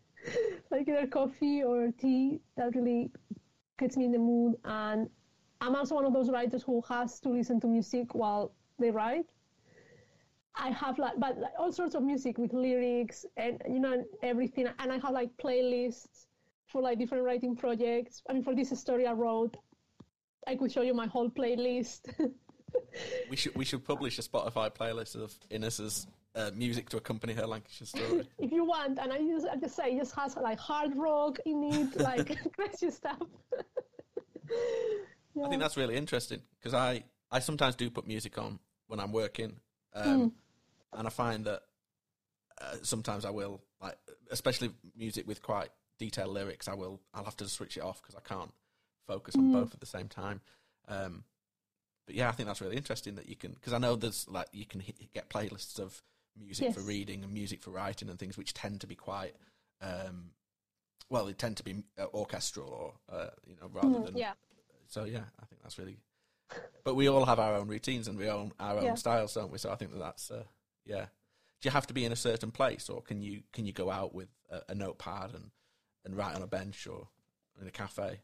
like 0.70 0.88
either 0.88 1.06
coffee 1.06 1.62
or 1.62 1.92
tea. 1.98 2.40
That 2.56 2.74
really 2.74 3.10
gets 3.78 3.98
me 3.98 4.06
in 4.06 4.12
the 4.12 4.18
mood. 4.18 4.54
And 4.64 5.10
I'm 5.60 5.76
also 5.76 5.96
one 5.96 6.06
of 6.06 6.14
those 6.14 6.30
writers 6.30 6.62
who 6.62 6.82
has 6.88 7.20
to 7.20 7.28
listen 7.28 7.60
to 7.60 7.66
music 7.66 8.14
while 8.14 8.54
they 8.78 8.90
write. 8.90 9.26
I 10.54 10.70
have 10.70 10.98
like, 10.98 11.20
but 11.20 11.36
like 11.36 11.52
all 11.58 11.70
sorts 11.70 11.94
of 11.94 12.02
music 12.02 12.38
with 12.38 12.54
lyrics 12.54 13.26
and 13.36 13.60
you 13.68 13.80
know 13.80 14.02
everything, 14.22 14.66
and 14.78 14.90
I 14.90 14.96
have 14.96 15.12
like 15.12 15.28
playlists 15.36 16.24
for 16.68 16.80
like 16.80 16.98
different 16.98 17.24
writing 17.24 17.54
projects. 17.54 18.22
I 18.30 18.32
mean, 18.32 18.44
for 18.44 18.54
this 18.54 18.70
story 18.80 19.06
I 19.06 19.12
wrote, 19.12 19.58
I 20.46 20.56
could 20.56 20.72
show 20.72 20.80
you 20.80 20.94
my 20.94 21.06
whole 21.06 21.28
playlist. 21.28 22.14
we 23.28 23.36
should 23.36 23.54
we 23.54 23.64
should 23.64 23.84
publish 23.84 24.18
a 24.18 24.22
Spotify 24.22 24.74
playlist 24.74 25.14
of 25.14 25.34
Ines's 25.50 26.06
uh, 26.34 26.50
music 26.54 26.88
to 26.90 26.96
accompany 26.96 27.32
her 27.34 27.46
Lancashire 27.46 27.86
story. 27.86 28.28
if 28.38 28.52
you 28.52 28.64
want, 28.64 28.98
and 28.98 29.12
I 29.12 29.18
just 29.18 29.46
I 29.46 29.56
just 29.56 29.76
say 29.76 29.92
it 29.92 29.98
just 29.98 30.14
has 30.14 30.36
like 30.36 30.58
hard 30.58 30.96
rock 30.96 31.38
in 31.46 31.64
it, 31.64 31.96
like 32.00 32.52
crazy 32.56 32.90
stuff. 32.90 33.18
yeah. 35.34 35.44
I 35.44 35.48
think 35.48 35.60
that's 35.60 35.76
really 35.76 35.96
interesting 35.96 36.40
because 36.58 36.74
I 36.74 37.04
I 37.30 37.40
sometimes 37.40 37.76
do 37.76 37.90
put 37.90 38.06
music 38.06 38.38
on 38.38 38.58
when 38.86 39.00
I'm 39.00 39.12
working, 39.12 39.58
um, 39.94 40.20
mm. 40.20 40.32
and 40.92 41.06
I 41.06 41.10
find 41.10 41.44
that 41.46 41.62
uh, 42.60 42.76
sometimes 42.82 43.24
I 43.24 43.30
will 43.30 43.60
like, 43.80 43.96
especially 44.30 44.70
music 44.96 45.26
with 45.26 45.42
quite 45.42 45.70
detailed 45.98 46.32
lyrics. 46.32 46.68
I 46.68 46.74
will 46.74 47.00
I'll 47.14 47.24
have 47.24 47.36
to 47.36 47.48
switch 47.48 47.76
it 47.76 47.82
off 47.82 48.02
because 48.02 48.14
I 48.14 48.20
can't 48.28 48.52
focus 49.06 49.34
on 49.36 49.50
mm. 49.50 49.52
both 49.52 49.74
at 49.74 49.80
the 49.80 49.86
same 49.86 50.08
time. 50.08 50.40
Um, 50.88 51.24
but 52.10 52.16
yeah, 52.16 52.28
I 52.28 52.32
think 52.32 52.48
that's 52.48 52.60
really 52.60 52.76
interesting 52.76 53.14
that 53.14 53.28
you 53.28 53.36
can 53.36 53.52
because 53.52 53.72
I 53.72 53.78
know 53.78 53.94
there's 53.94 54.26
like 54.28 54.48
you 54.50 54.66
can 54.66 54.80
hit, 54.80 54.96
get 55.14 55.30
playlists 55.30 55.78
of 55.78 56.02
music 56.36 56.64
yes. 56.64 56.74
for 56.74 56.80
reading 56.80 57.22
and 57.22 57.32
music 57.32 57.62
for 57.62 57.70
writing 57.70 58.08
and 58.08 58.18
things 58.18 58.36
which 58.36 58.52
tend 58.52 58.80
to 58.80 58.88
be 58.88 58.96
quite 58.96 59.36
um, 59.80 60.32
well, 61.08 61.26
they 61.26 61.32
tend 61.32 61.56
to 61.58 61.62
be 61.62 61.84
uh, 61.96 62.06
orchestral 62.12 62.68
or 62.68 63.16
uh, 63.16 63.30
you 63.46 63.54
know 63.60 63.70
rather 63.72 64.00
mm, 64.00 64.06
than 64.06 64.16
yeah. 64.16 64.32
So 64.88 65.04
yeah, 65.04 65.24
I 65.40 65.46
think 65.46 65.62
that's 65.62 65.78
really. 65.78 65.98
But 66.82 66.96
we 66.96 67.08
all 67.08 67.26
have 67.26 67.38
our 67.38 67.54
own 67.54 67.68
routines 67.68 68.08
and 68.08 68.18
we 68.18 68.28
own 68.28 68.52
our 68.58 68.78
own 68.78 68.84
yeah. 68.84 68.94
styles, 68.96 69.34
don't 69.34 69.52
we? 69.52 69.58
So 69.58 69.70
I 69.70 69.76
think 69.76 69.92
that 69.92 70.00
that's 70.00 70.32
uh, 70.32 70.42
yeah. 70.84 71.06
Do 71.60 71.68
you 71.68 71.70
have 71.70 71.86
to 71.86 71.94
be 71.94 72.04
in 72.04 72.10
a 72.10 72.16
certain 72.16 72.50
place, 72.50 72.88
or 72.88 73.00
can 73.00 73.22
you 73.22 73.42
can 73.52 73.66
you 73.66 73.72
go 73.72 73.88
out 73.88 74.14
with 74.14 74.28
a, 74.50 74.62
a 74.70 74.74
notepad 74.74 75.30
and 75.34 75.50
and 76.04 76.16
write 76.16 76.34
on 76.34 76.42
a 76.42 76.48
bench 76.48 76.88
or 76.88 77.06
in 77.60 77.68
a 77.68 77.70
cafe? 77.70 78.20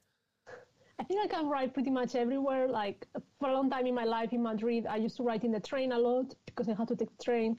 I 0.99 1.05
think 1.05 1.21
I 1.23 1.26
can 1.26 1.49
write 1.49 1.75
pretty 1.75 1.91
much 1.91 2.15
everywhere. 2.15 2.69
Like 2.69 3.07
for 3.38 3.49
a 3.49 3.53
long 3.53 3.69
time 3.69 3.87
in 3.87 3.95
my 3.95 4.05
life 4.05 4.33
in 4.33 4.43
Madrid, 4.43 4.87
I 4.87 4.97
used 4.97 5.17
to 5.19 5.23
write 5.23 5.45
in 5.45 5.53
the 5.53 5.61
train 5.61 5.93
a 5.93 5.99
lot 5.99 6.35
because 6.47 6.69
I 6.69 6.75
had 6.75 6.88
to 6.88 6.97
take 6.97 7.17
the 7.17 7.25
train. 7.25 7.59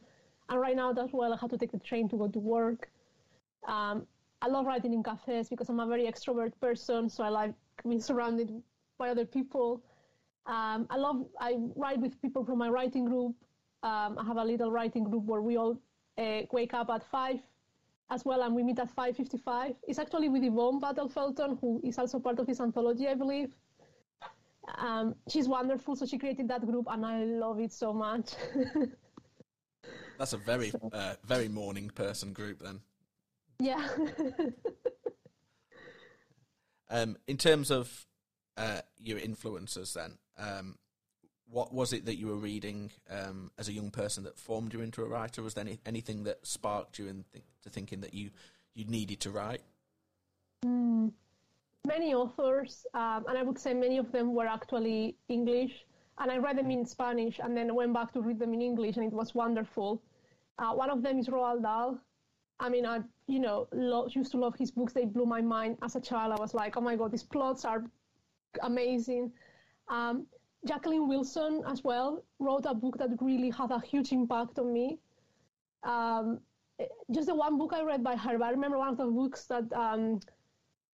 And 0.49 0.59
right 0.59 0.75
now, 0.75 0.91
as 0.91 1.11
well, 1.11 1.33
I 1.33 1.37
have 1.37 1.49
to 1.51 1.57
take 1.57 1.71
the 1.71 1.79
train 1.79 2.09
to 2.09 2.17
go 2.17 2.27
to 2.27 2.39
work. 2.39 2.89
Um, 3.67 4.07
I 4.41 4.47
love 4.47 4.65
writing 4.65 4.93
in 4.93 5.03
cafes 5.03 5.49
because 5.49 5.69
I'm 5.69 5.79
a 5.79 5.85
very 5.87 6.05
extrovert 6.05 6.53
person, 6.61 7.09
so 7.09 7.23
I 7.23 7.29
like 7.29 7.53
being 7.87 7.99
surrounded 7.99 8.51
by 8.97 9.09
other 9.09 9.25
people. 9.25 9.83
Um, 10.45 10.87
I 10.89 10.97
love 10.97 11.25
I 11.39 11.57
write 11.75 11.99
with 11.99 12.19
people 12.21 12.45
from 12.45 12.57
my 12.57 12.69
writing 12.69 13.05
group. 13.05 13.35
Um, 13.83 14.17
I 14.17 14.23
have 14.25 14.37
a 14.37 14.43
little 14.43 14.71
writing 14.71 15.03
group 15.03 15.25
where 15.25 15.41
we 15.41 15.57
all 15.57 15.77
uh, 16.17 16.41
wake 16.51 16.73
up 16.73 16.89
at 16.89 17.03
five 17.11 17.39
as 18.09 18.25
well, 18.25 18.43
and 18.43 18.55
we 18.55 18.63
meet 18.63 18.79
at 18.79 18.95
5.55. 18.95 19.75
It's 19.87 19.99
actually 19.99 20.29
with 20.29 20.43
Yvonne 20.43 20.79
Battle-Felton, 20.79 21.57
who 21.59 21.81
is 21.83 21.97
also 21.97 22.19
part 22.19 22.39
of 22.39 22.47
this 22.47 22.59
anthology, 22.59 23.07
I 23.07 23.15
believe. 23.15 23.53
Um, 24.77 25.15
she's 25.29 25.47
wonderful, 25.47 25.95
so 25.95 26.05
she 26.05 26.17
created 26.17 26.47
that 26.49 26.65
group, 26.65 26.87
and 26.89 27.05
I 27.05 27.23
love 27.23 27.59
it 27.59 27.73
so 27.73 27.93
much. 27.93 28.31
That's 30.17 30.33
a 30.33 30.37
very, 30.37 30.71
so. 30.71 30.89
uh, 30.91 31.15
very 31.25 31.47
morning 31.47 31.89
person 31.93 32.33
group, 32.33 32.59
then. 32.59 32.81
Yeah. 33.59 33.87
um, 36.89 37.17
in 37.27 37.37
terms 37.37 37.71
of 37.71 38.05
uh, 38.55 38.81
your 38.97 39.19
influences, 39.19 39.93
then, 39.93 40.17
um, 40.37 40.77
what 41.49 41.73
was 41.73 41.93
it 41.93 42.05
that 42.05 42.17
you 42.17 42.27
were 42.27 42.35
reading 42.35 42.91
um, 43.09 43.51
as 43.57 43.67
a 43.67 43.73
young 43.73 43.89
person 43.89 44.23
that 44.23 44.37
formed 44.37 44.73
you 44.73 44.81
into 44.81 45.01
a 45.01 45.07
writer? 45.07 45.41
Was 45.41 45.53
there 45.53 45.63
any, 45.63 45.79
anything 45.85 46.23
that 46.23 46.45
sparked 46.45 46.99
you 46.99 47.07
into 47.07 47.69
thinking 47.69 48.01
that 48.01 48.13
you 48.13 48.31
you 48.73 48.85
needed 48.85 49.19
to 49.21 49.31
write? 49.31 49.61
Mm, 50.65 51.11
many 51.85 52.13
authors, 52.13 52.85
um, 52.93 53.25
and 53.27 53.37
I 53.37 53.43
would 53.43 53.59
say 53.59 53.73
many 53.73 53.97
of 53.97 54.11
them 54.11 54.33
were 54.33 54.47
actually 54.47 55.15
English. 55.29 55.71
And 56.19 56.31
I 56.31 56.37
read 56.37 56.57
them 56.57 56.71
in 56.71 56.83
Spanish, 56.83 57.39
and 57.39 57.55
then 57.55 57.73
went 57.75 57.93
back 57.93 58.11
to 58.13 58.21
read 58.21 58.39
them 58.39 58.53
in 58.53 58.61
English, 58.61 58.97
and 58.97 59.05
it 59.05 59.13
was 59.13 59.35
wonderful. 59.35 60.01
Uh, 60.57 60.73
one 60.73 60.89
of 60.89 61.03
them 61.03 61.19
is 61.19 61.27
Roald 61.27 61.61
Dahl. 61.61 61.99
I 62.59 62.69
mean, 62.69 62.87
I 62.87 63.01
you 63.27 63.39
know 63.39 63.67
lo- 63.71 64.07
used 64.09 64.31
to 64.31 64.37
love 64.37 64.55
his 64.57 64.71
books. 64.71 64.93
They 64.93 65.05
blew 65.05 65.25
my 65.25 65.41
mind 65.41 65.77
as 65.83 65.95
a 65.95 66.01
child. 66.01 66.33
I 66.33 66.41
was 66.41 66.53
like, 66.53 66.75
oh 66.75 66.81
my 66.81 66.95
god, 66.95 67.11
these 67.11 67.23
plots 67.23 67.65
are 67.65 67.83
amazing. 68.61 69.31
Um, 69.89 70.25
Jacqueline 70.67 71.07
Wilson 71.07 71.63
as 71.65 71.83
well 71.83 72.23
wrote 72.39 72.65
a 72.65 72.73
book 72.73 72.97
that 72.97 73.09
really 73.21 73.49
had 73.49 73.71
a 73.71 73.79
huge 73.79 74.11
impact 74.11 74.59
on 74.59 74.73
me. 74.73 74.99
Um, 75.83 76.39
just 77.11 77.27
the 77.27 77.35
one 77.35 77.57
book 77.57 77.71
I 77.73 77.83
read 77.83 78.03
by 78.03 78.15
her, 78.15 78.37
but 78.37 78.45
I 78.45 78.51
remember 78.51 78.77
one 78.77 78.89
of 78.89 78.97
the 78.97 79.05
books 79.05 79.45
that 79.45 79.71
um, 79.73 80.19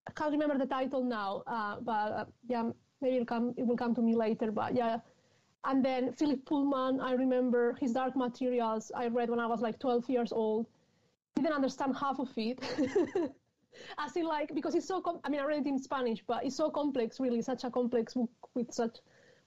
I 0.08 0.12
can't 0.12 0.32
remember 0.32 0.58
the 0.58 0.66
title 0.66 1.04
now, 1.04 1.42
uh, 1.46 1.76
but 1.80 2.12
uh, 2.12 2.24
yeah, 2.48 2.70
maybe 3.00 3.16
it'll 3.16 3.26
come, 3.26 3.54
it 3.56 3.66
will 3.66 3.76
come 3.76 3.94
to 3.94 4.02
me 4.02 4.14
later. 4.14 4.50
But 4.50 4.74
yeah, 4.74 4.98
and 5.64 5.84
then 5.84 6.12
Philip 6.12 6.44
Pullman, 6.46 7.00
I 7.00 7.12
remember 7.12 7.76
his 7.80 7.92
Dark 7.92 8.16
Materials. 8.16 8.90
I 8.94 9.06
read 9.06 9.30
when 9.30 9.40
I 9.40 9.46
was 9.46 9.60
like 9.60 9.78
12 9.78 10.10
years 10.10 10.32
old. 10.32 10.66
Didn't 11.36 11.52
understand 11.52 11.96
half 11.96 12.18
of 12.18 12.30
it. 12.36 12.58
I 13.98 14.08
still 14.08 14.28
like 14.28 14.54
because 14.54 14.74
it's 14.74 14.86
so. 14.86 15.00
Com- 15.00 15.20
I 15.24 15.28
mean, 15.28 15.40
I 15.40 15.44
read 15.44 15.60
it 15.60 15.68
in 15.68 15.78
Spanish, 15.78 16.22
but 16.26 16.44
it's 16.44 16.56
so 16.56 16.70
complex. 16.70 17.20
Really, 17.20 17.40
such 17.40 17.64
a 17.64 17.70
complex 17.70 18.14
book 18.14 18.30
with 18.54 18.72
such 18.72 18.98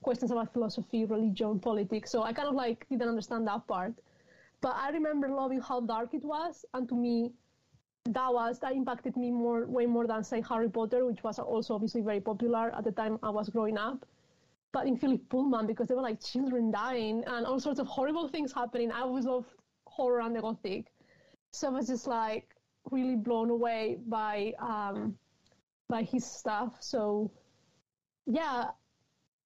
questions 0.04 0.30
about 0.30 0.52
philosophy, 0.52 1.04
religion, 1.04 1.58
politics. 1.58 2.10
So 2.10 2.22
I 2.22 2.32
kind 2.32 2.48
of 2.48 2.54
like 2.54 2.86
didn't 2.90 3.08
understand 3.08 3.46
that 3.48 3.66
part. 3.66 3.94
But 4.60 4.76
I 4.76 4.90
remember 4.90 5.28
loving 5.28 5.60
how 5.60 5.80
dark 5.80 6.14
it 6.14 6.24
was, 6.24 6.64
and 6.74 6.88
to 6.88 6.94
me, 6.94 7.32
that 8.06 8.32
was 8.32 8.58
that 8.60 8.72
impacted 8.72 9.16
me 9.16 9.30
more, 9.30 9.66
way 9.66 9.86
more 9.86 10.06
than 10.06 10.22
say 10.22 10.42
Harry 10.48 10.68
Potter, 10.68 11.04
which 11.06 11.22
was 11.22 11.38
also 11.38 11.74
obviously 11.74 12.02
very 12.02 12.20
popular 12.20 12.70
at 12.76 12.84
the 12.84 12.92
time 12.92 13.18
I 13.22 13.30
was 13.30 13.48
growing 13.48 13.78
up. 13.78 14.06
But 14.72 14.86
in 14.86 14.96
Philip 14.96 15.28
Pullman, 15.28 15.66
because 15.66 15.88
there 15.88 15.96
were 15.96 16.02
like 16.02 16.20
children 16.22 16.70
dying 16.70 17.24
and 17.26 17.46
all 17.46 17.60
sorts 17.60 17.78
of 17.78 17.86
horrible 17.86 18.28
things 18.28 18.52
happening, 18.52 18.90
I 18.90 19.00
always 19.00 19.24
loved 19.24 19.48
horror 19.86 20.20
and 20.20 20.34
the 20.36 20.40
gothic. 20.40 20.92
So 21.52 21.68
I 21.68 21.70
was 21.70 21.86
just 21.86 22.06
like 22.06 22.48
really 22.90 23.16
blown 23.16 23.50
away 23.50 23.98
by 24.06 24.52
um, 24.58 25.16
by 25.88 26.02
his 26.02 26.24
stuff. 26.24 26.76
So 26.80 27.30
yeah, 28.26 28.70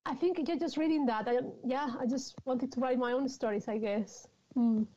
I 0.05 0.15
think 0.15 0.39
yeah, 0.47 0.55
just 0.55 0.77
reading 0.77 1.05
that, 1.05 1.27
I, 1.27 1.39
yeah, 1.65 1.89
I 1.99 2.05
just 2.05 2.35
wanted 2.45 2.71
to 2.71 2.79
write 2.79 2.97
my 2.97 3.11
own 3.11 3.29
stories, 3.29 3.67
I 3.67 3.77
guess. 3.77 4.27
Mm. 4.57 4.87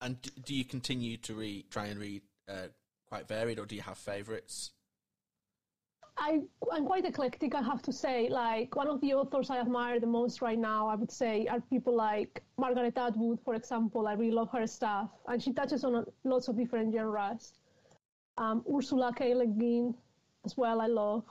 And 0.00 0.16
do 0.44 0.54
you 0.54 0.64
continue 0.64 1.16
to 1.18 1.34
read, 1.34 1.70
try 1.70 1.86
and 1.86 2.00
read 2.00 2.22
uh, 2.48 2.68
quite 3.06 3.28
varied, 3.28 3.58
or 3.58 3.66
do 3.66 3.74
you 3.74 3.82
have 3.82 3.98
favourites? 3.98 4.70
I, 6.16 6.40
I'm 6.72 6.84
quite 6.84 7.04
eclectic, 7.04 7.54
I 7.54 7.62
have 7.62 7.82
to 7.82 7.92
say. 7.92 8.28
Like, 8.28 8.74
one 8.74 8.88
of 8.88 9.00
the 9.00 9.14
authors 9.14 9.50
I 9.50 9.58
admire 9.58 10.00
the 10.00 10.06
most 10.06 10.42
right 10.42 10.58
now, 10.58 10.88
I 10.88 10.94
would 10.94 11.12
say, 11.12 11.46
are 11.46 11.60
people 11.60 11.94
like 11.94 12.42
Margaret 12.56 12.96
Atwood, 12.96 13.38
for 13.44 13.54
example. 13.54 14.08
I 14.08 14.14
really 14.14 14.32
love 14.32 14.50
her 14.50 14.66
stuff. 14.66 15.10
And 15.26 15.42
she 15.42 15.52
touches 15.52 15.84
on 15.84 16.04
lots 16.24 16.48
of 16.48 16.56
different 16.56 16.94
genres. 16.94 17.52
Um, 18.36 18.64
Ursula 18.72 19.12
K. 19.16 19.34
Le 19.34 19.46
Guin, 19.46 19.94
as 20.44 20.56
well, 20.56 20.80
I 20.80 20.86
love. 20.86 21.24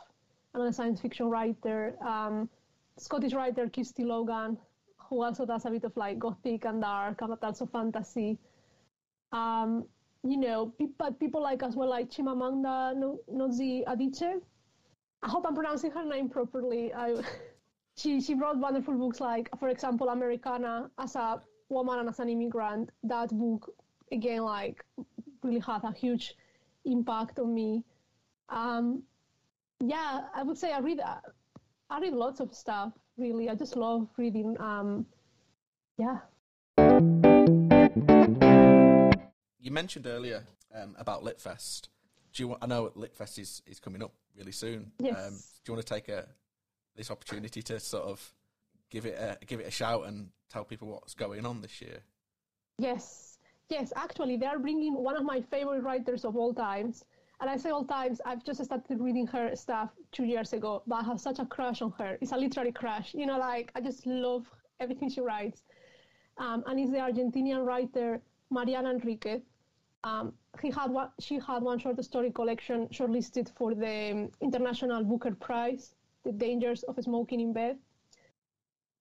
Another 0.57 0.71
science 0.71 0.99
fiction 0.99 1.29
writer. 1.29 1.95
Um, 2.03 2.49
Scottish 2.97 3.33
writer 3.33 3.69
Kirsty 3.69 4.03
Logan, 4.03 4.57
who 4.97 5.21
also 5.21 5.45
does 5.45 5.65
a 5.65 5.69
bit 5.69 5.83
of 5.83 5.95
like 5.95 6.17
gothic 6.17 6.65
and 6.65 6.81
dark, 6.81 7.19
but 7.19 7.43
also 7.43 7.67
fantasy. 7.67 8.39
Um, 9.31 9.85
you 10.23 10.35
know, 10.35 10.73
but 10.97 11.19
people 11.19 11.43
like 11.43 11.61
as 11.61 11.75
well 11.75 11.89
like 11.89 12.09
Chimamanda 12.09 12.95
Ngozi 13.31 13.85
Adichie. 13.85 14.41
I 15.21 15.29
hope 15.29 15.45
I'm 15.47 15.53
pronouncing 15.53 15.91
her 15.91 16.03
name 16.03 16.27
properly. 16.27 16.91
I, 16.91 17.21
she 17.95 18.19
she 18.19 18.33
wrote 18.33 18.57
wonderful 18.57 18.95
books 18.95 19.19
like, 19.19 19.51
for 19.59 19.69
example, 19.69 20.09
Americanah 20.09 20.89
as 20.97 21.15
a 21.15 21.39
woman 21.69 21.99
and 21.99 22.09
as 22.09 22.19
an 22.19 22.29
immigrant. 22.29 22.89
That 23.03 23.29
book 23.29 23.71
again 24.11 24.41
like 24.41 24.83
really 25.43 25.59
had 25.59 25.83
a 25.83 25.91
huge 25.91 26.33
impact 26.83 27.37
on 27.37 27.53
me. 27.53 27.83
Um, 28.49 29.03
yeah, 29.79 30.21
I 30.35 30.43
would 30.43 30.57
say 30.57 30.71
I 30.71 30.79
read 30.79 30.99
I 31.89 31.99
read 31.99 32.13
lots 32.13 32.39
of 32.39 32.53
stuff. 32.53 32.93
Really, 33.17 33.49
I 33.49 33.55
just 33.55 33.75
love 33.75 34.07
reading. 34.17 34.59
Um, 34.59 35.05
yeah. 35.97 36.19
You 39.59 39.71
mentioned 39.71 40.07
earlier 40.07 40.43
um, 40.73 40.95
about 40.97 41.23
Litfest. 41.23 41.87
Do 42.33 42.43
you 42.43 42.47
want, 42.49 42.63
I 42.63 42.67
know 42.67 42.89
Litfest 42.95 43.39
is, 43.39 43.61
is 43.65 43.79
coming 43.79 44.03
up 44.03 44.13
really 44.37 44.51
soon. 44.51 44.91
Yes. 44.99 45.17
Um, 45.17 45.33
do 45.33 45.71
you 45.71 45.73
want 45.73 45.85
to 45.85 45.93
take 45.93 46.09
a 46.09 46.27
this 46.95 47.11
opportunity 47.11 47.61
to 47.61 47.79
sort 47.79 48.03
of 48.05 48.33
give 48.89 49.05
it 49.05 49.17
a 49.19 49.37
give 49.45 49.59
it 49.59 49.67
a 49.67 49.71
shout 49.71 50.07
and 50.07 50.29
tell 50.49 50.63
people 50.63 50.87
what's 50.87 51.13
going 51.13 51.45
on 51.45 51.61
this 51.61 51.81
year? 51.81 51.99
Yes, 52.79 53.39
yes. 53.69 53.91
Actually, 53.95 54.37
they 54.37 54.45
are 54.45 54.59
bringing 54.59 54.93
one 54.93 55.15
of 55.15 55.23
my 55.23 55.41
favorite 55.41 55.81
writers 55.81 56.25
of 56.25 56.35
all 56.35 56.53
times, 56.53 57.05
And 57.39 57.49
I 57.49 57.57
say 57.57 57.69
all 57.69 57.85
times, 57.85 58.19
I've 58.25 58.43
just 58.43 58.63
started 58.63 58.99
reading 58.99 59.27
her 59.27 59.55
stuff 59.55 59.91
two 60.11 60.23
years 60.25 60.53
ago, 60.53 60.81
but 60.87 60.95
I 60.95 61.03
have 61.03 61.19
such 61.19 61.39
a 61.39 61.45
crush 61.45 61.81
on 61.81 61.93
her. 61.99 62.17
It's 62.19 62.31
a 62.31 62.37
literary 62.37 62.71
crush. 62.71 63.13
You 63.13 63.27
know, 63.27 63.37
like 63.37 63.71
I 63.75 63.81
just 63.81 64.05
love 64.07 64.45
everything 64.79 65.09
she 65.09 65.21
writes. 65.21 65.61
Um, 66.39 66.63
and 66.67 66.79
it's 66.79 66.91
the 66.91 66.97
Argentinian 66.97 67.65
writer 67.65 68.21
Mariana 68.49 68.91
Enriquez. 68.91 69.41
Um, 70.03 70.33
he 70.61 70.71
had 70.71 70.89
one, 70.89 71.09
she 71.19 71.39
had 71.39 71.61
one 71.61 71.79
short 71.79 72.03
story 72.03 72.31
collection 72.31 72.87
shortlisted 72.87 73.49
for 73.55 73.75
the 73.75 74.11
um, 74.11 74.29
International 74.41 75.03
Booker 75.03 75.31
Prize, 75.31 75.93
The 76.23 76.31
Dangers 76.31 76.83
of 76.83 76.97
Smoking 77.03 77.39
in 77.41 77.53
Bed. 77.53 77.77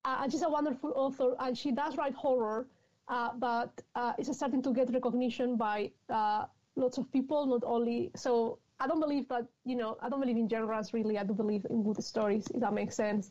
Uh, 0.04 0.28
she's 0.28 0.42
a 0.42 0.48
wonderful 0.48 0.92
author, 0.94 1.34
and 1.40 1.56
she 1.56 1.72
does 1.72 1.96
write 1.96 2.14
horror, 2.14 2.68
uh, 3.08 3.30
but 3.38 3.72
uh, 3.94 4.12
it's 4.18 4.34
starting 4.36 4.62
to 4.62 4.72
get 4.72 4.92
recognition 4.92 5.56
by 5.56 5.90
uh, 6.08 6.44
lots 6.76 6.98
of 6.98 7.10
people, 7.12 7.46
not 7.46 7.62
only. 7.64 8.10
So 8.14 8.58
I 8.78 8.86
don't 8.86 9.00
believe 9.00 9.28
that, 9.28 9.46
you 9.64 9.76
know, 9.76 9.96
I 10.00 10.08
don't 10.08 10.20
believe 10.20 10.36
in 10.36 10.48
genres 10.48 10.92
really. 10.92 11.18
I 11.18 11.24
do 11.24 11.34
believe 11.34 11.66
in 11.70 11.82
good 11.82 12.02
stories, 12.02 12.46
if 12.54 12.60
that 12.60 12.74
makes 12.74 12.94
sense. 12.94 13.30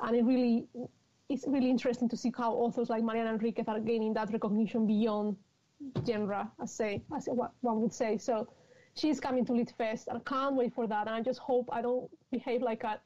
And 0.00 0.16
it 0.16 0.24
really, 0.24 0.66
it's 1.28 1.44
really 1.46 1.70
interesting 1.70 2.08
to 2.08 2.16
see 2.16 2.32
how 2.36 2.52
authors 2.52 2.90
like 2.90 3.02
Mariana 3.04 3.34
Enriquez 3.34 3.68
are 3.68 3.80
gaining 3.80 4.12
that 4.14 4.32
recognition 4.32 4.86
beyond 4.86 5.36
genre, 6.06 6.50
I 6.60 6.66
say, 6.66 7.02
as 7.16 7.28
one 7.28 7.80
would 7.80 7.92
say. 7.92 8.18
So 8.18 8.48
she's 8.94 9.20
coming 9.20 9.44
to 9.46 9.52
Lit 9.52 9.72
Fest, 9.78 10.08
and 10.08 10.18
I 10.18 10.20
can't 10.28 10.56
wait 10.56 10.74
for 10.74 10.86
that. 10.86 11.06
And 11.06 11.16
I 11.16 11.20
just 11.20 11.38
hope 11.38 11.68
I 11.72 11.82
don't 11.82 12.10
behave 12.30 12.62
like 12.62 12.84
a 12.84 13.00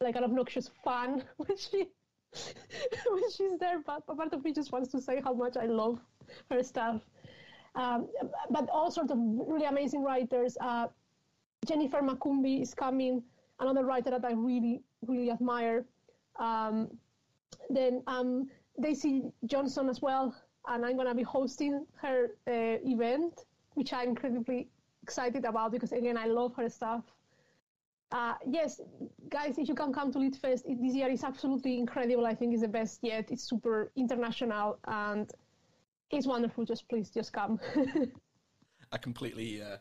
like 0.00 0.16
an 0.16 0.24
obnoxious 0.24 0.70
fan 0.84 1.24
when 1.38 1.56
she 1.56 1.86
when 3.10 3.30
she's 3.30 3.58
there. 3.58 3.80
But 3.84 4.06
part 4.06 4.32
of 4.32 4.44
me 4.44 4.52
just 4.52 4.72
wants 4.72 4.90
to 4.92 5.00
say 5.00 5.20
how 5.22 5.32
much 5.32 5.56
I 5.56 5.66
love 5.66 6.00
her 6.50 6.62
stuff. 6.62 7.02
Um, 7.76 8.08
but 8.50 8.68
all 8.70 8.90
sorts 8.90 9.12
of 9.12 9.18
really 9.20 9.66
amazing 9.66 10.02
writers. 10.02 10.56
Uh, 10.60 10.86
Jennifer 11.66 12.00
Makumbi 12.00 12.62
is 12.62 12.72
coming, 12.74 13.22
another 13.60 13.84
writer 13.84 14.10
that 14.10 14.24
I 14.24 14.32
really, 14.32 14.82
really 15.06 15.30
admire. 15.30 15.84
Um, 16.38 16.88
then 17.70 18.02
um, 18.06 18.48
Daisy 18.80 19.22
Johnson 19.44 19.88
as 19.88 20.00
well, 20.00 20.34
and 20.68 20.84
I'm 20.84 20.96
going 20.96 21.08
to 21.08 21.14
be 21.14 21.22
hosting 21.22 21.86
her 21.96 22.30
uh, 22.48 22.78
event, 22.84 23.44
which 23.74 23.92
I'm 23.92 24.10
incredibly 24.10 24.68
excited 25.02 25.44
about 25.44 25.72
because, 25.72 25.92
again, 25.92 26.16
I 26.16 26.26
love 26.26 26.54
her 26.56 26.68
stuff. 26.68 27.04
Uh, 28.12 28.34
yes, 28.48 28.80
guys, 29.28 29.58
if 29.58 29.68
you 29.68 29.74
can 29.74 29.92
come 29.92 30.12
to 30.12 30.18
LitFest 30.18 30.62
this 30.64 30.94
year, 30.94 31.08
is 31.08 31.24
absolutely 31.24 31.76
incredible. 31.76 32.24
I 32.24 32.34
think 32.34 32.52
it's 32.52 32.62
the 32.62 32.68
best 32.68 33.00
yet. 33.02 33.30
It's 33.30 33.42
super 33.42 33.90
international 33.96 34.78
and 34.86 35.30
it's 36.10 36.26
wonderful. 36.26 36.64
Just 36.64 36.88
please, 36.88 37.10
just 37.10 37.32
come. 37.32 37.58
I 38.92 38.98
completely 38.98 39.62
uh, 39.62 39.76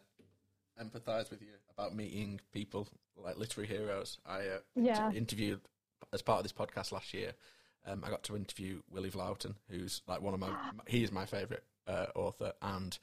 empathize 0.81 1.29
with 1.29 1.41
you 1.41 1.53
about 1.77 1.95
meeting 1.95 2.39
people 2.53 2.87
like 3.17 3.37
literary 3.37 3.67
heroes. 3.67 4.17
I 4.25 4.39
uh, 4.39 4.59
yeah. 4.75 5.11
interviewed 5.11 5.61
as 6.13 6.21
part 6.21 6.39
of 6.39 6.43
this 6.43 6.53
podcast 6.53 6.91
last 6.91 7.13
year. 7.13 7.33
Um, 7.87 8.03
I 8.05 8.09
got 8.09 8.23
to 8.23 8.35
interview 8.35 8.81
Willy 8.91 9.11
Vlautin, 9.11 9.55
who's 9.69 10.01
like 10.07 10.21
one 10.21 10.33
of 10.33 10.39
my 10.39 10.49
he 10.87 11.03
is 11.03 11.11
my 11.11 11.25
favorite 11.25 11.63
uh, 11.87 12.07
author, 12.15 12.53
and 12.61 12.97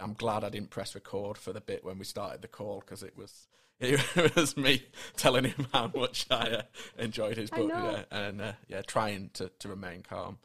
I'm 0.00 0.14
glad 0.14 0.44
I 0.44 0.48
didn't 0.48 0.70
press 0.70 0.94
record 0.94 1.38
for 1.38 1.52
the 1.52 1.60
bit 1.60 1.84
when 1.84 1.98
we 1.98 2.04
started 2.04 2.42
the 2.42 2.48
call 2.48 2.80
because 2.80 3.02
it 3.02 3.16
was 3.16 3.48
it 3.80 4.36
was 4.36 4.56
me 4.56 4.84
telling 5.16 5.44
him 5.44 5.66
how 5.72 5.90
much 5.94 6.26
I 6.30 6.50
uh, 6.50 6.62
enjoyed 6.98 7.36
his 7.36 7.50
book 7.50 7.68
yeah, 7.68 8.04
and 8.10 8.40
uh, 8.40 8.52
yeah, 8.68 8.82
trying 8.82 9.30
to, 9.34 9.50
to 9.58 9.68
remain 9.68 10.02
calm 10.02 10.38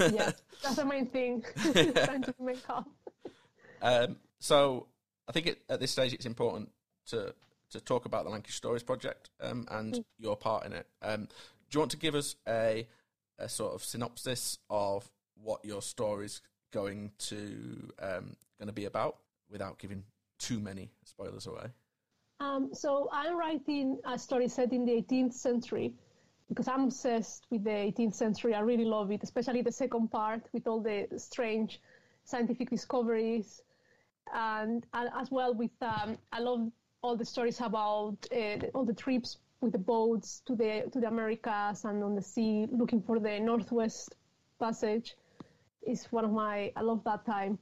yeah, 0.00 0.32
that's 0.62 0.76
the 0.76 0.84
main 0.84 1.06
thing. 1.06 1.44
Trying 1.62 2.22
to 2.22 2.34
remain 2.38 2.56
calm. 2.66 2.86
Um, 3.82 4.16
so 4.38 4.86
I 5.28 5.32
think 5.32 5.46
it, 5.46 5.62
at 5.68 5.80
this 5.80 5.90
stage 5.90 6.12
it's 6.12 6.26
important 6.26 6.70
to 7.08 7.34
to 7.70 7.80
talk 7.80 8.04
about 8.04 8.24
the 8.24 8.30
Lancashire 8.30 8.52
Stories 8.52 8.82
project 8.82 9.30
um, 9.40 9.66
and 9.70 9.94
mm. 9.94 10.04
your 10.18 10.36
part 10.36 10.64
in 10.66 10.72
it. 10.72 10.86
Um, 11.02 11.22
do 11.24 11.76
you 11.76 11.80
want 11.80 11.90
to 11.92 11.96
give 11.96 12.14
us 12.14 12.36
a 12.48 12.86
a 13.38 13.48
sort 13.48 13.74
of 13.74 13.84
synopsis 13.84 14.58
of 14.70 15.10
what 15.42 15.64
your 15.64 15.82
story's 15.82 16.40
going 16.72 17.12
to 17.18 17.92
um, 18.00 18.36
going 18.58 18.68
to 18.68 18.72
be 18.72 18.84
about 18.84 19.18
without 19.50 19.78
giving 19.78 20.04
too 20.38 20.60
many 20.60 20.90
spoilers 21.04 21.46
away? 21.46 21.66
Um, 22.40 22.70
so 22.74 23.08
I'm 23.12 23.38
writing 23.38 23.98
a 24.04 24.18
story 24.18 24.48
set 24.48 24.72
in 24.72 24.84
the 24.84 24.92
18th 24.92 25.32
century 25.32 25.94
because 26.48 26.68
I'm 26.68 26.84
obsessed 26.84 27.46
with 27.50 27.64
the 27.64 27.70
18th 27.70 28.14
century. 28.14 28.54
I 28.54 28.60
really 28.60 28.84
love 28.84 29.10
it, 29.10 29.22
especially 29.22 29.62
the 29.62 29.72
second 29.72 30.08
part 30.10 30.42
with 30.52 30.66
all 30.66 30.80
the 30.80 31.08
strange 31.16 31.80
scientific 32.24 32.70
discoveries, 32.70 33.62
and, 34.34 34.84
and 34.92 35.10
as 35.16 35.30
well 35.30 35.54
with 35.54 35.70
um, 35.80 36.18
I 36.32 36.40
love 36.40 36.70
all 37.02 37.16
the 37.16 37.24
stories 37.24 37.60
about 37.60 38.16
uh, 38.34 38.66
all 38.74 38.84
the 38.84 38.94
trips 38.94 39.38
with 39.60 39.72
the 39.72 39.78
boats 39.78 40.42
to 40.46 40.54
the 40.54 40.88
to 40.92 41.00
the 41.00 41.08
Americas 41.08 41.84
and 41.84 42.02
on 42.02 42.14
the 42.14 42.22
sea, 42.22 42.66
looking 42.70 43.00
for 43.02 43.18
the 43.18 43.38
Northwest 43.40 44.14
Passage. 44.58 45.16
Is 45.86 46.06
one 46.10 46.24
of 46.24 46.32
my 46.32 46.72
I 46.74 46.80
love 46.80 47.04
that 47.04 47.24
time. 47.24 47.58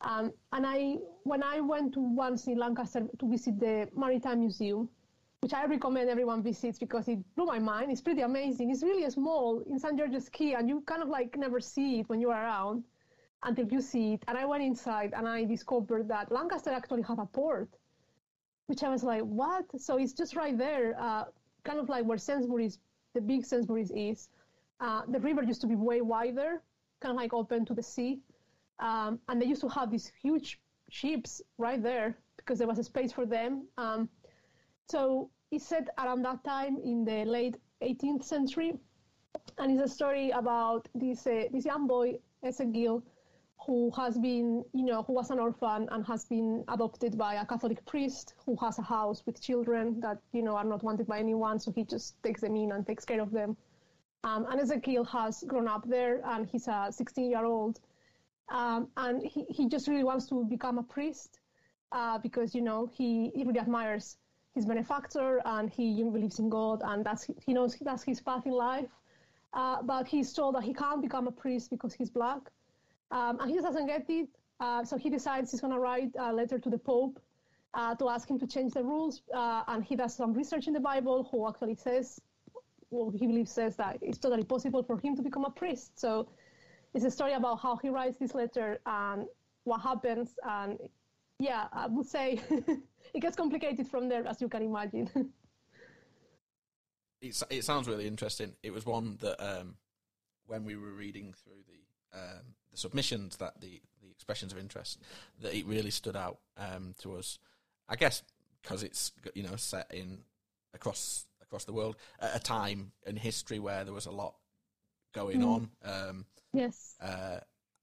Um, 0.00 0.32
and 0.52 0.66
I 0.66 0.96
when 1.24 1.42
I 1.42 1.60
went 1.60 1.94
to 1.94 2.00
once 2.00 2.46
in 2.46 2.58
Lancaster 2.58 3.06
to 3.18 3.30
visit 3.30 3.58
the 3.60 3.88
Maritime 3.94 4.40
Museum, 4.40 4.88
which 5.46 5.54
I 5.54 5.64
recommend 5.64 6.10
everyone 6.10 6.42
visits 6.42 6.76
because 6.76 7.06
it 7.06 7.20
blew 7.36 7.46
my 7.46 7.60
mind. 7.60 7.92
It's 7.92 8.00
pretty 8.00 8.22
amazing. 8.22 8.72
It's 8.72 8.82
really 8.82 9.04
a 9.04 9.10
small 9.12 9.62
in 9.70 9.78
St. 9.78 9.96
George's 9.96 10.28
Quay, 10.28 10.54
and 10.54 10.68
you 10.68 10.80
kind 10.88 11.04
of 11.04 11.08
like 11.08 11.38
never 11.38 11.60
see 11.60 12.00
it 12.00 12.08
when 12.08 12.20
you're 12.20 12.32
around 12.32 12.82
until 13.44 13.68
you 13.68 13.80
see 13.80 14.14
it. 14.14 14.24
And 14.26 14.36
I 14.36 14.44
went 14.44 14.64
inside 14.64 15.14
and 15.16 15.28
I 15.28 15.44
discovered 15.44 16.08
that 16.08 16.32
Lancaster 16.32 16.70
actually 16.70 17.02
had 17.02 17.20
a 17.20 17.26
port, 17.26 17.68
which 18.66 18.82
I 18.82 18.88
was 18.88 19.04
like, 19.04 19.22
what? 19.22 19.66
So 19.80 19.98
it's 19.98 20.12
just 20.12 20.34
right 20.34 20.58
there, 20.58 20.96
uh, 21.00 21.26
kind 21.62 21.78
of 21.78 21.88
like 21.88 22.04
where 22.06 22.18
Sainsbury's, 22.18 22.80
the 23.14 23.20
big 23.20 23.44
Sainsbury's 23.46 23.92
is. 23.92 24.28
Uh, 24.80 25.02
the 25.06 25.20
river 25.20 25.44
used 25.44 25.60
to 25.60 25.68
be 25.68 25.76
way 25.76 26.00
wider, 26.00 26.60
kind 27.00 27.12
of 27.12 27.16
like 27.16 27.32
open 27.32 27.64
to 27.66 27.72
the 27.72 27.84
sea. 27.84 28.18
Um, 28.80 29.20
and 29.28 29.40
they 29.40 29.46
used 29.46 29.60
to 29.60 29.68
have 29.68 29.92
these 29.92 30.10
huge 30.20 30.58
ships 30.90 31.40
right 31.56 31.80
there 31.80 32.18
because 32.36 32.58
there 32.58 32.66
was 32.66 32.80
a 32.80 32.84
space 32.84 33.12
for 33.12 33.26
them. 33.26 33.68
Um, 33.78 34.08
so 34.88 35.30
it's 35.50 35.66
set 35.66 35.88
around 35.98 36.22
that 36.22 36.42
time 36.44 36.78
in 36.84 37.04
the 37.04 37.24
late 37.24 37.56
18th 37.82 38.24
century, 38.24 38.74
and 39.58 39.72
it's 39.72 39.90
a 39.90 39.94
story 39.94 40.30
about 40.30 40.88
this 40.94 41.26
uh, 41.26 41.44
this 41.52 41.64
young 41.64 41.86
boy 41.86 42.18
Ezekiel, 42.42 43.02
who 43.64 43.90
has 43.96 44.18
been, 44.18 44.64
you 44.72 44.84
know, 44.84 45.02
who 45.02 45.12
was 45.12 45.30
an 45.30 45.38
orphan 45.38 45.88
and 45.90 46.06
has 46.06 46.24
been 46.24 46.64
adopted 46.68 47.16
by 47.16 47.34
a 47.34 47.46
Catholic 47.46 47.84
priest 47.86 48.34
who 48.44 48.56
has 48.56 48.78
a 48.78 48.82
house 48.82 49.22
with 49.26 49.40
children 49.40 50.00
that 50.00 50.18
you 50.32 50.42
know 50.42 50.56
are 50.56 50.64
not 50.64 50.82
wanted 50.82 51.06
by 51.06 51.18
anyone, 51.18 51.58
so 51.58 51.70
he 51.70 51.84
just 51.84 52.20
takes 52.22 52.40
them 52.40 52.56
in 52.56 52.72
and 52.72 52.86
takes 52.86 53.04
care 53.04 53.20
of 53.20 53.30
them. 53.30 53.56
Um, 54.24 54.46
and 54.50 54.60
Ezekiel 54.60 55.04
has 55.04 55.44
grown 55.46 55.68
up 55.68 55.88
there, 55.88 56.20
and 56.24 56.46
he's 56.46 56.66
a 56.66 56.90
16-year-old, 56.90 57.78
um, 58.48 58.88
and 58.96 59.22
he, 59.22 59.44
he 59.48 59.68
just 59.68 59.86
really 59.86 60.02
wants 60.02 60.26
to 60.30 60.44
become 60.44 60.78
a 60.78 60.82
priest 60.82 61.38
uh, 61.92 62.18
because 62.18 62.54
you 62.54 62.62
know 62.62 62.90
he, 62.92 63.30
he 63.34 63.44
really 63.44 63.60
admires 63.60 64.16
his 64.56 64.66
benefactor 64.66 65.40
and 65.44 65.70
he 65.70 66.02
believes 66.02 66.38
in 66.40 66.48
God 66.48 66.82
and 66.84 67.04
that's 67.04 67.28
he 67.46 67.52
knows 67.52 67.76
that's 67.80 68.02
his 68.02 68.20
path 68.20 68.44
in 68.46 68.52
life. 68.52 68.90
Uh, 69.52 69.82
but 69.82 70.06
he's 70.06 70.32
told 70.32 70.54
that 70.56 70.64
he 70.64 70.74
can't 70.74 71.00
become 71.00 71.26
a 71.28 71.30
priest 71.30 71.70
because 71.70 71.94
he's 71.94 72.10
black, 72.10 72.42
um, 73.10 73.38
and 73.40 73.50
he 73.50 73.58
doesn't 73.60 73.86
get 73.86 74.04
it. 74.08 74.28
Uh, 74.60 74.84
so 74.84 74.96
he 74.96 75.08
decides 75.08 75.50
he's 75.50 75.60
going 75.60 75.72
to 75.72 75.78
write 75.78 76.10
a 76.18 76.32
letter 76.32 76.58
to 76.58 76.68
the 76.68 76.78
Pope 76.78 77.20
uh, 77.74 77.94
to 77.94 78.08
ask 78.08 78.28
him 78.28 78.38
to 78.38 78.46
change 78.46 78.72
the 78.72 78.82
rules. 78.82 79.22
Uh, 79.34 79.62
and 79.68 79.84
he 79.84 79.94
does 79.96 80.14
some 80.14 80.32
research 80.32 80.66
in 80.66 80.74
the 80.74 80.80
Bible, 80.80 81.28
who 81.30 81.48
actually 81.48 81.74
says, 81.74 82.20
well, 82.90 83.10
he 83.10 83.26
believes 83.26 83.52
says 83.52 83.76
that 83.76 83.98
it's 84.00 84.18
totally 84.18 84.44
possible 84.44 84.82
for 84.82 84.98
him 84.98 85.16
to 85.16 85.22
become 85.22 85.44
a 85.44 85.50
priest. 85.50 85.98
So 85.98 86.28
it's 86.94 87.04
a 87.04 87.10
story 87.10 87.34
about 87.34 87.60
how 87.60 87.76
he 87.76 87.88
writes 87.88 88.16
this 88.18 88.34
letter 88.34 88.80
and 88.86 89.26
what 89.64 89.80
happens. 89.80 90.34
And 90.46 90.78
yeah, 91.38 91.66
I 91.72 91.86
would 91.86 92.06
say 92.06 92.40
it 93.14 93.20
gets 93.20 93.36
complicated 93.36 93.88
from 93.88 94.08
there, 94.08 94.26
as 94.26 94.40
you 94.40 94.48
can 94.48 94.62
imagine. 94.62 95.10
it's, 97.20 97.42
it 97.50 97.64
sounds 97.64 97.88
really 97.88 98.06
interesting. 98.06 98.52
It 98.62 98.72
was 98.72 98.86
one 98.86 99.18
that 99.20 99.40
um, 99.42 99.76
when 100.46 100.64
we 100.64 100.76
were 100.76 100.92
reading 100.92 101.34
through 101.44 101.62
the 101.66 102.18
um, 102.18 102.54
the 102.70 102.76
submissions, 102.76 103.36
that 103.36 103.60
the 103.60 103.80
the 104.02 104.10
expressions 104.10 104.52
of 104.52 104.58
interest, 104.58 105.00
that 105.40 105.54
it 105.54 105.66
really 105.66 105.90
stood 105.90 106.16
out 106.16 106.38
um, 106.56 106.94
to 107.00 107.16
us. 107.16 107.38
I 107.88 107.96
guess 107.96 108.22
because 108.62 108.82
it's 108.82 109.12
you 109.34 109.42
know 109.42 109.56
set 109.56 109.92
in 109.92 110.18
across 110.74 111.26
across 111.42 111.64
the 111.64 111.72
world 111.72 111.96
at 112.20 112.36
a 112.36 112.40
time 112.40 112.92
in 113.06 113.16
history 113.16 113.58
where 113.58 113.84
there 113.84 113.94
was 113.94 114.06
a 114.06 114.10
lot 114.10 114.34
going 115.14 115.40
mm. 115.40 115.46
on. 115.46 115.70
Um, 115.84 116.24
yes. 116.52 116.96
Uh, 117.00 117.38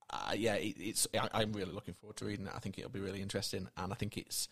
uh, 0.09 0.33
yeah, 0.35 0.55
it, 0.55 0.75
it's. 0.79 1.07
I, 1.33 1.41
am 1.41 1.53
really 1.53 1.71
looking 1.71 1.95
forward 1.95 2.17
to 2.17 2.25
reading 2.25 2.45
it. 2.45 2.53
I 2.55 2.59
think 2.59 2.77
it'll 2.77 2.91
be 2.91 2.99
really 2.99 3.21
interesting, 3.21 3.67
and 3.77 3.91
I 3.91 3.95
think 3.95 4.17
it's 4.17 4.47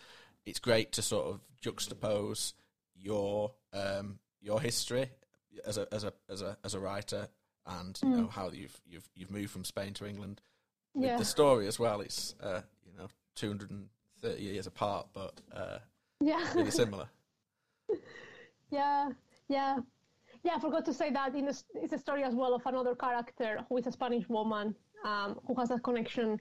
it's 0.45 0.59
great 0.59 0.91
to 0.93 1.01
sort 1.01 1.27
of 1.27 1.41
juxtapose 1.63 2.53
your 2.95 3.51
um, 3.73 4.19
your 4.41 4.61
history 4.61 5.09
as 5.65 5.77
a 5.77 5.87
as 5.93 6.03
a 6.03 6.13
as 6.29 6.41
a 6.41 6.57
as 6.63 6.73
a 6.73 6.79
writer, 6.79 7.27
and 7.65 7.99
you 8.03 8.09
mm. 8.09 8.17
know 8.17 8.27
how 8.27 8.49
you've 8.51 8.79
you've 8.85 9.09
you've 9.15 9.31
moved 9.31 9.51
from 9.51 9.63
Spain 9.63 9.93
to 9.93 10.05
England 10.05 10.41
with 10.93 11.05
yeah. 11.05 11.17
the 11.17 11.25
story 11.25 11.67
as 11.67 11.79
well. 11.79 12.01
It's 12.01 12.35
uh, 12.41 12.61
you 12.85 12.93
know 12.97 13.07
200 13.35 13.69
thirty 14.21 14.43
years 14.43 14.67
apart, 14.67 15.07
but 15.13 15.41
uh, 15.53 15.79
Yeah. 16.19 16.45
really 16.55 16.71
similar. 16.71 17.07
Yeah, 18.73 19.09
yeah, 19.49 19.79
yeah. 20.45 20.53
I 20.55 20.59
forgot 20.61 20.85
to 20.85 20.93
say 20.93 21.11
that 21.11 21.35
in 21.35 21.43
the, 21.43 21.61
it's 21.75 21.91
a 21.91 21.97
story 21.97 22.23
as 22.23 22.33
well 22.33 22.53
of 22.53 22.65
another 22.65 22.95
character 22.95 23.59
who 23.67 23.75
is 23.75 23.85
a 23.85 23.91
Spanish 23.91 24.29
woman 24.29 24.73
um, 25.03 25.37
who 25.45 25.53
has 25.55 25.71
a 25.71 25.79
connection 25.79 26.39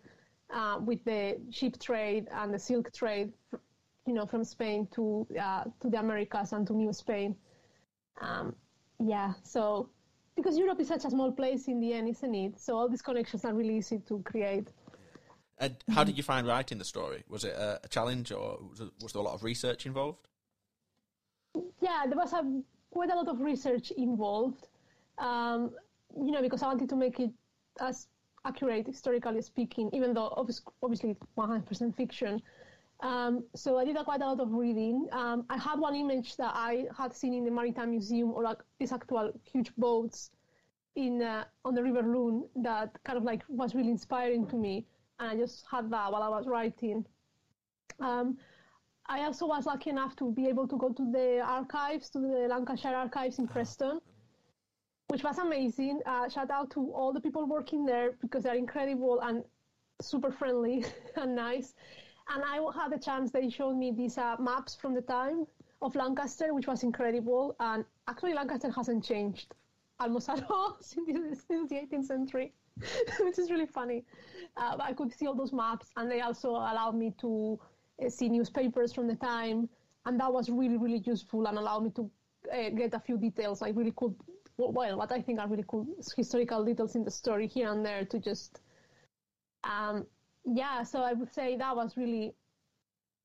uh, 0.54 0.78
with 0.80 1.04
the 1.04 1.40
sheep 1.50 1.80
trade 1.80 2.28
and 2.32 2.54
the 2.54 2.58
silk 2.60 2.92
trade, 2.92 3.32
you 4.06 4.14
know, 4.14 4.26
from 4.26 4.44
Spain 4.44 4.88
to 4.92 5.26
uh, 5.40 5.64
to 5.80 5.90
the 5.90 5.98
Americas 5.98 6.52
and 6.52 6.66
to 6.66 6.72
New 6.72 6.92
Spain. 6.92 7.36
Um, 8.20 8.54
yeah, 8.98 9.32
so 9.42 9.90
because 10.36 10.56
Europe 10.58 10.80
is 10.80 10.88
such 10.88 11.04
a 11.04 11.10
small 11.10 11.32
place 11.32 11.68
in 11.68 11.80
the 11.80 11.92
end, 11.92 12.08
isn't 12.08 12.34
it? 12.34 12.58
So 12.58 12.76
all 12.76 12.88
these 12.88 13.02
connections 13.02 13.44
are 13.44 13.54
really 13.54 13.76
easy 13.76 13.98
to 14.08 14.22
create. 14.22 14.68
And 15.58 15.76
how 15.90 16.04
did 16.04 16.16
you 16.16 16.22
find 16.22 16.46
writing 16.46 16.78
the 16.78 16.84
story? 16.84 17.22
Was 17.28 17.44
it 17.44 17.54
a, 17.54 17.80
challenge, 17.90 18.32
or 18.32 18.58
was, 18.70 19.12
there 19.12 19.20
a 19.20 19.24
lot 19.24 19.34
of 19.34 19.44
research 19.44 19.84
involved? 19.84 20.26
yeah, 21.80 22.04
there 22.06 22.16
was 22.16 22.32
a, 22.32 22.62
quite 22.90 23.10
a 23.10 23.14
lot 23.14 23.28
of 23.28 23.40
research 23.40 23.90
involved, 23.92 24.68
um, 25.18 25.70
you 26.16 26.30
know, 26.30 26.42
because 26.42 26.62
I 26.62 26.66
wanted 26.66 26.88
to 26.88 26.96
make 26.96 27.20
it 27.20 27.30
as 27.80 28.08
accurate 28.44 28.86
historically 28.86 29.42
speaking, 29.42 29.90
even 29.92 30.14
though 30.14 30.32
obviously, 30.36 30.72
obviously 30.82 31.16
100% 31.36 31.96
fiction. 31.96 32.40
Um, 33.02 33.44
so 33.54 33.78
I 33.78 33.84
did 33.84 33.96
quite 34.04 34.20
a 34.20 34.26
lot 34.26 34.40
of 34.40 34.52
reading. 34.52 35.08
Um, 35.12 35.46
I 35.48 35.56
had 35.56 35.78
one 35.78 35.94
image 35.94 36.36
that 36.36 36.52
I 36.54 36.86
had 36.96 37.14
seen 37.14 37.32
in 37.34 37.44
the 37.44 37.50
Maritime 37.50 37.90
Museum, 37.90 38.30
or 38.30 38.42
like 38.42 38.58
these 38.78 38.92
actual 38.92 39.32
huge 39.42 39.74
boats 39.76 40.30
in 40.96 41.22
uh, 41.22 41.44
on 41.64 41.74
the 41.74 41.82
River 41.82 42.02
Lune 42.02 42.44
that 42.56 42.90
kind 43.04 43.16
of 43.16 43.24
like 43.24 43.42
was 43.48 43.74
really 43.74 43.90
inspiring 43.90 44.46
to 44.48 44.56
me, 44.56 44.86
and 45.18 45.30
I 45.30 45.36
just 45.36 45.64
had 45.70 45.90
that 45.90 46.12
while 46.12 46.22
I 46.22 46.28
was 46.28 46.46
writing. 46.46 47.06
Um, 48.00 48.36
I 49.06 49.24
also 49.24 49.46
was 49.46 49.66
lucky 49.66 49.90
enough 49.90 50.14
to 50.16 50.32
be 50.32 50.46
able 50.46 50.68
to 50.68 50.76
go 50.76 50.92
to 50.92 51.10
the 51.10 51.40
archives, 51.40 52.10
to 52.10 52.20
the 52.20 52.46
Lancashire 52.48 52.94
archives 52.94 53.38
in 53.38 53.48
Preston, 53.48 54.00
which 55.08 55.24
was 55.24 55.38
amazing. 55.38 56.00
Uh, 56.06 56.28
shout 56.28 56.50
out 56.50 56.70
to 56.72 56.92
all 56.92 57.12
the 57.12 57.20
people 57.20 57.46
working 57.46 57.84
there 57.84 58.12
because 58.20 58.44
they're 58.44 58.54
incredible 58.54 59.20
and 59.20 59.42
super 60.00 60.30
friendly 60.30 60.84
and 61.16 61.34
nice. 61.34 61.74
And 62.28 62.42
I 62.44 62.60
had 62.74 62.92
the 62.92 62.98
chance, 62.98 63.30
they 63.30 63.48
showed 63.50 63.76
me 63.76 63.92
these 63.92 64.18
uh, 64.18 64.36
maps 64.38 64.74
from 64.74 64.94
the 64.94 65.02
time 65.02 65.46
of 65.82 65.94
Lancaster, 65.94 66.52
which 66.54 66.66
was 66.66 66.82
incredible. 66.82 67.56
And 67.60 67.84
actually, 68.08 68.34
Lancaster 68.34 68.70
hasn't 68.70 69.04
changed 69.04 69.54
almost 69.98 70.28
at 70.28 70.48
all 70.50 70.78
since 70.80 71.06
the, 71.06 71.36
since 71.48 71.70
the 71.70 71.76
18th 71.76 72.04
century, 72.04 72.52
which 73.20 73.38
is 73.38 73.50
really 73.50 73.66
funny. 73.66 74.04
Uh, 74.56 74.76
I 74.80 74.92
could 74.92 75.12
see 75.12 75.26
all 75.26 75.34
those 75.34 75.52
maps, 75.52 75.90
and 75.96 76.10
they 76.10 76.20
also 76.20 76.50
allowed 76.50 76.94
me 76.94 77.14
to 77.20 77.58
see 78.08 78.28
newspapers 78.28 78.92
from 78.92 79.06
the 79.06 79.16
time, 79.16 79.68
and 80.06 80.18
that 80.20 80.32
was 80.32 80.48
really, 80.48 80.76
really 80.76 81.02
useful 81.04 81.46
and 81.46 81.58
allowed 81.58 81.84
me 81.84 81.90
to 81.90 82.10
uh, 82.52 82.70
get 82.70 82.94
a 82.94 83.00
few 83.00 83.18
details, 83.18 83.60
like 83.60 83.76
really 83.76 83.92
cool, 83.94 84.16
well, 84.56 84.96
what 84.96 85.12
I 85.12 85.20
think 85.20 85.38
are 85.38 85.48
really 85.48 85.64
cool 85.66 85.86
historical 86.16 86.64
details 86.64 86.94
in 86.94 87.04
the 87.04 87.10
story 87.10 87.46
here 87.46 87.70
and 87.70 87.84
there 87.84 88.04
to 88.06 88.18
just, 88.18 88.60
um, 89.64 90.06
yeah. 90.44 90.82
So 90.82 91.02
I 91.02 91.12
would 91.12 91.32
say 91.32 91.56
that 91.56 91.74
was 91.74 91.96
really, 91.96 92.34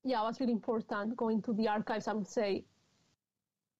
yeah, 0.04 0.22
was 0.22 0.40
really 0.40 0.52
important 0.52 1.16
going 1.16 1.42
to 1.42 1.52
the 1.52 1.68
archives. 1.68 2.08
I 2.08 2.12
would 2.12 2.28
say. 2.28 2.64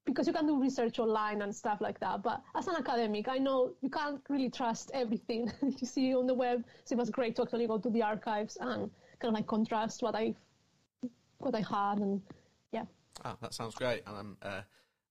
Because 0.04 0.28
you 0.28 0.32
can 0.32 0.46
do 0.46 0.60
research 0.62 1.00
online 1.00 1.42
and 1.42 1.52
stuff 1.52 1.80
like 1.80 1.98
that, 1.98 2.22
but 2.22 2.40
as 2.54 2.68
an 2.68 2.76
academic, 2.76 3.26
I 3.26 3.38
know 3.38 3.72
you 3.82 3.90
can't 3.90 4.20
really 4.28 4.48
trust 4.48 4.92
everything 4.94 5.50
you 5.62 5.84
see 5.84 6.14
on 6.14 6.28
the 6.28 6.34
web. 6.34 6.64
So 6.84 6.94
it 6.94 6.98
was 6.98 7.10
great 7.10 7.34
to 7.36 7.42
actually 7.42 7.66
go 7.66 7.78
to 7.78 7.90
the 7.90 8.02
archives 8.02 8.56
and 8.60 8.88
kind 9.18 9.30
of 9.30 9.34
like 9.34 9.48
contrast 9.48 10.02
what 10.02 10.14
I 10.14 10.32
what 11.38 11.54
I 11.54 11.60
had, 11.60 11.98
and 11.98 12.22
yeah. 12.72 12.84
Ah, 13.24 13.36
that 13.42 13.52
sounds 13.52 13.74
great, 13.74 14.02
and 14.06 14.16
I'm 14.16 14.36
uh, 14.42 14.60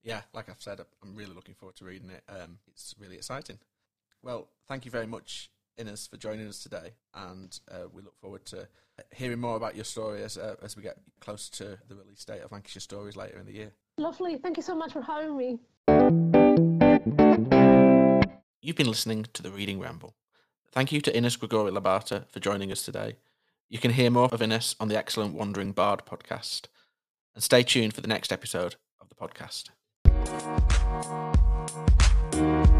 yeah, 0.05 0.21
like 0.33 0.49
I've 0.49 0.61
said, 0.61 0.79
I'm 1.03 1.15
really 1.15 1.33
looking 1.33 1.55
forward 1.55 1.75
to 1.77 1.85
reading 1.85 2.11
it. 2.11 2.23
Um, 2.29 2.59
it's 2.67 2.95
really 2.99 3.15
exciting. 3.15 3.57
Well, 4.21 4.47
thank 4.67 4.85
you 4.85 4.91
very 4.91 5.07
much, 5.07 5.49
Ines, 5.77 6.07
for 6.07 6.17
joining 6.17 6.47
us 6.47 6.59
today, 6.59 6.93
and 7.13 7.59
uh, 7.69 7.87
we 7.91 8.01
look 8.01 8.17
forward 8.17 8.45
to 8.45 8.67
hearing 9.13 9.39
more 9.39 9.57
about 9.57 9.75
your 9.75 9.83
story 9.83 10.23
as 10.23 10.37
uh, 10.37 10.55
as 10.61 10.77
we 10.77 10.83
get 10.83 10.97
closer 11.19 11.51
to 11.51 11.77
the 11.87 11.95
release 11.95 12.23
date 12.23 12.41
of 12.41 12.51
Lancashire 12.51 12.81
Stories 12.81 13.15
later 13.15 13.37
in 13.37 13.45
the 13.45 13.53
year. 13.53 13.71
Lovely. 13.97 14.37
Thank 14.37 14.57
you 14.57 14.63
so 14.63 14.75
much 14.75 14.93
for 14.93 15.01
having 15.01 15.35
me. 15.37 15.59
You've 18.61 18.75
been 18.75 18.87
listening 18.87 19.25
to 19.33 19.43
the 19.43 19.51
Reading 19.51 19.79
Ramble. 19.79 20.15
Thank 20.71 20.91
you 20.91 21.01
to 21.01 21.15
Ines 21.15 21.37
Gregori 21.37 21.71
Labarta 21.71 22.27
for 22.29 22.39
joining 22.39 22.71
us 22.71 22.83
today. 22.83 23.17
You 23.69 23.79
can 23.79 23.91
hear 23.91 24.09
more 24.09 24.29
of 24.31 24.41
Ines 24.41 24.75
on 24.79 24.87
the 24.87 24.97
excellent 24.97 25.33
Wandering 25.33 25.71
Bard 25.71 26.03
podcast. 26.05 26.67
And 27.33 27.43
stay 27.43 27.63
tuned 27.63 27.93
for 27.93 28.01
the 28.01 28.07
next 28.07 28.31
episode 28.31 28.75
of 29.01 29.09
the 29.09 29.15
podcast. 29.15 29.71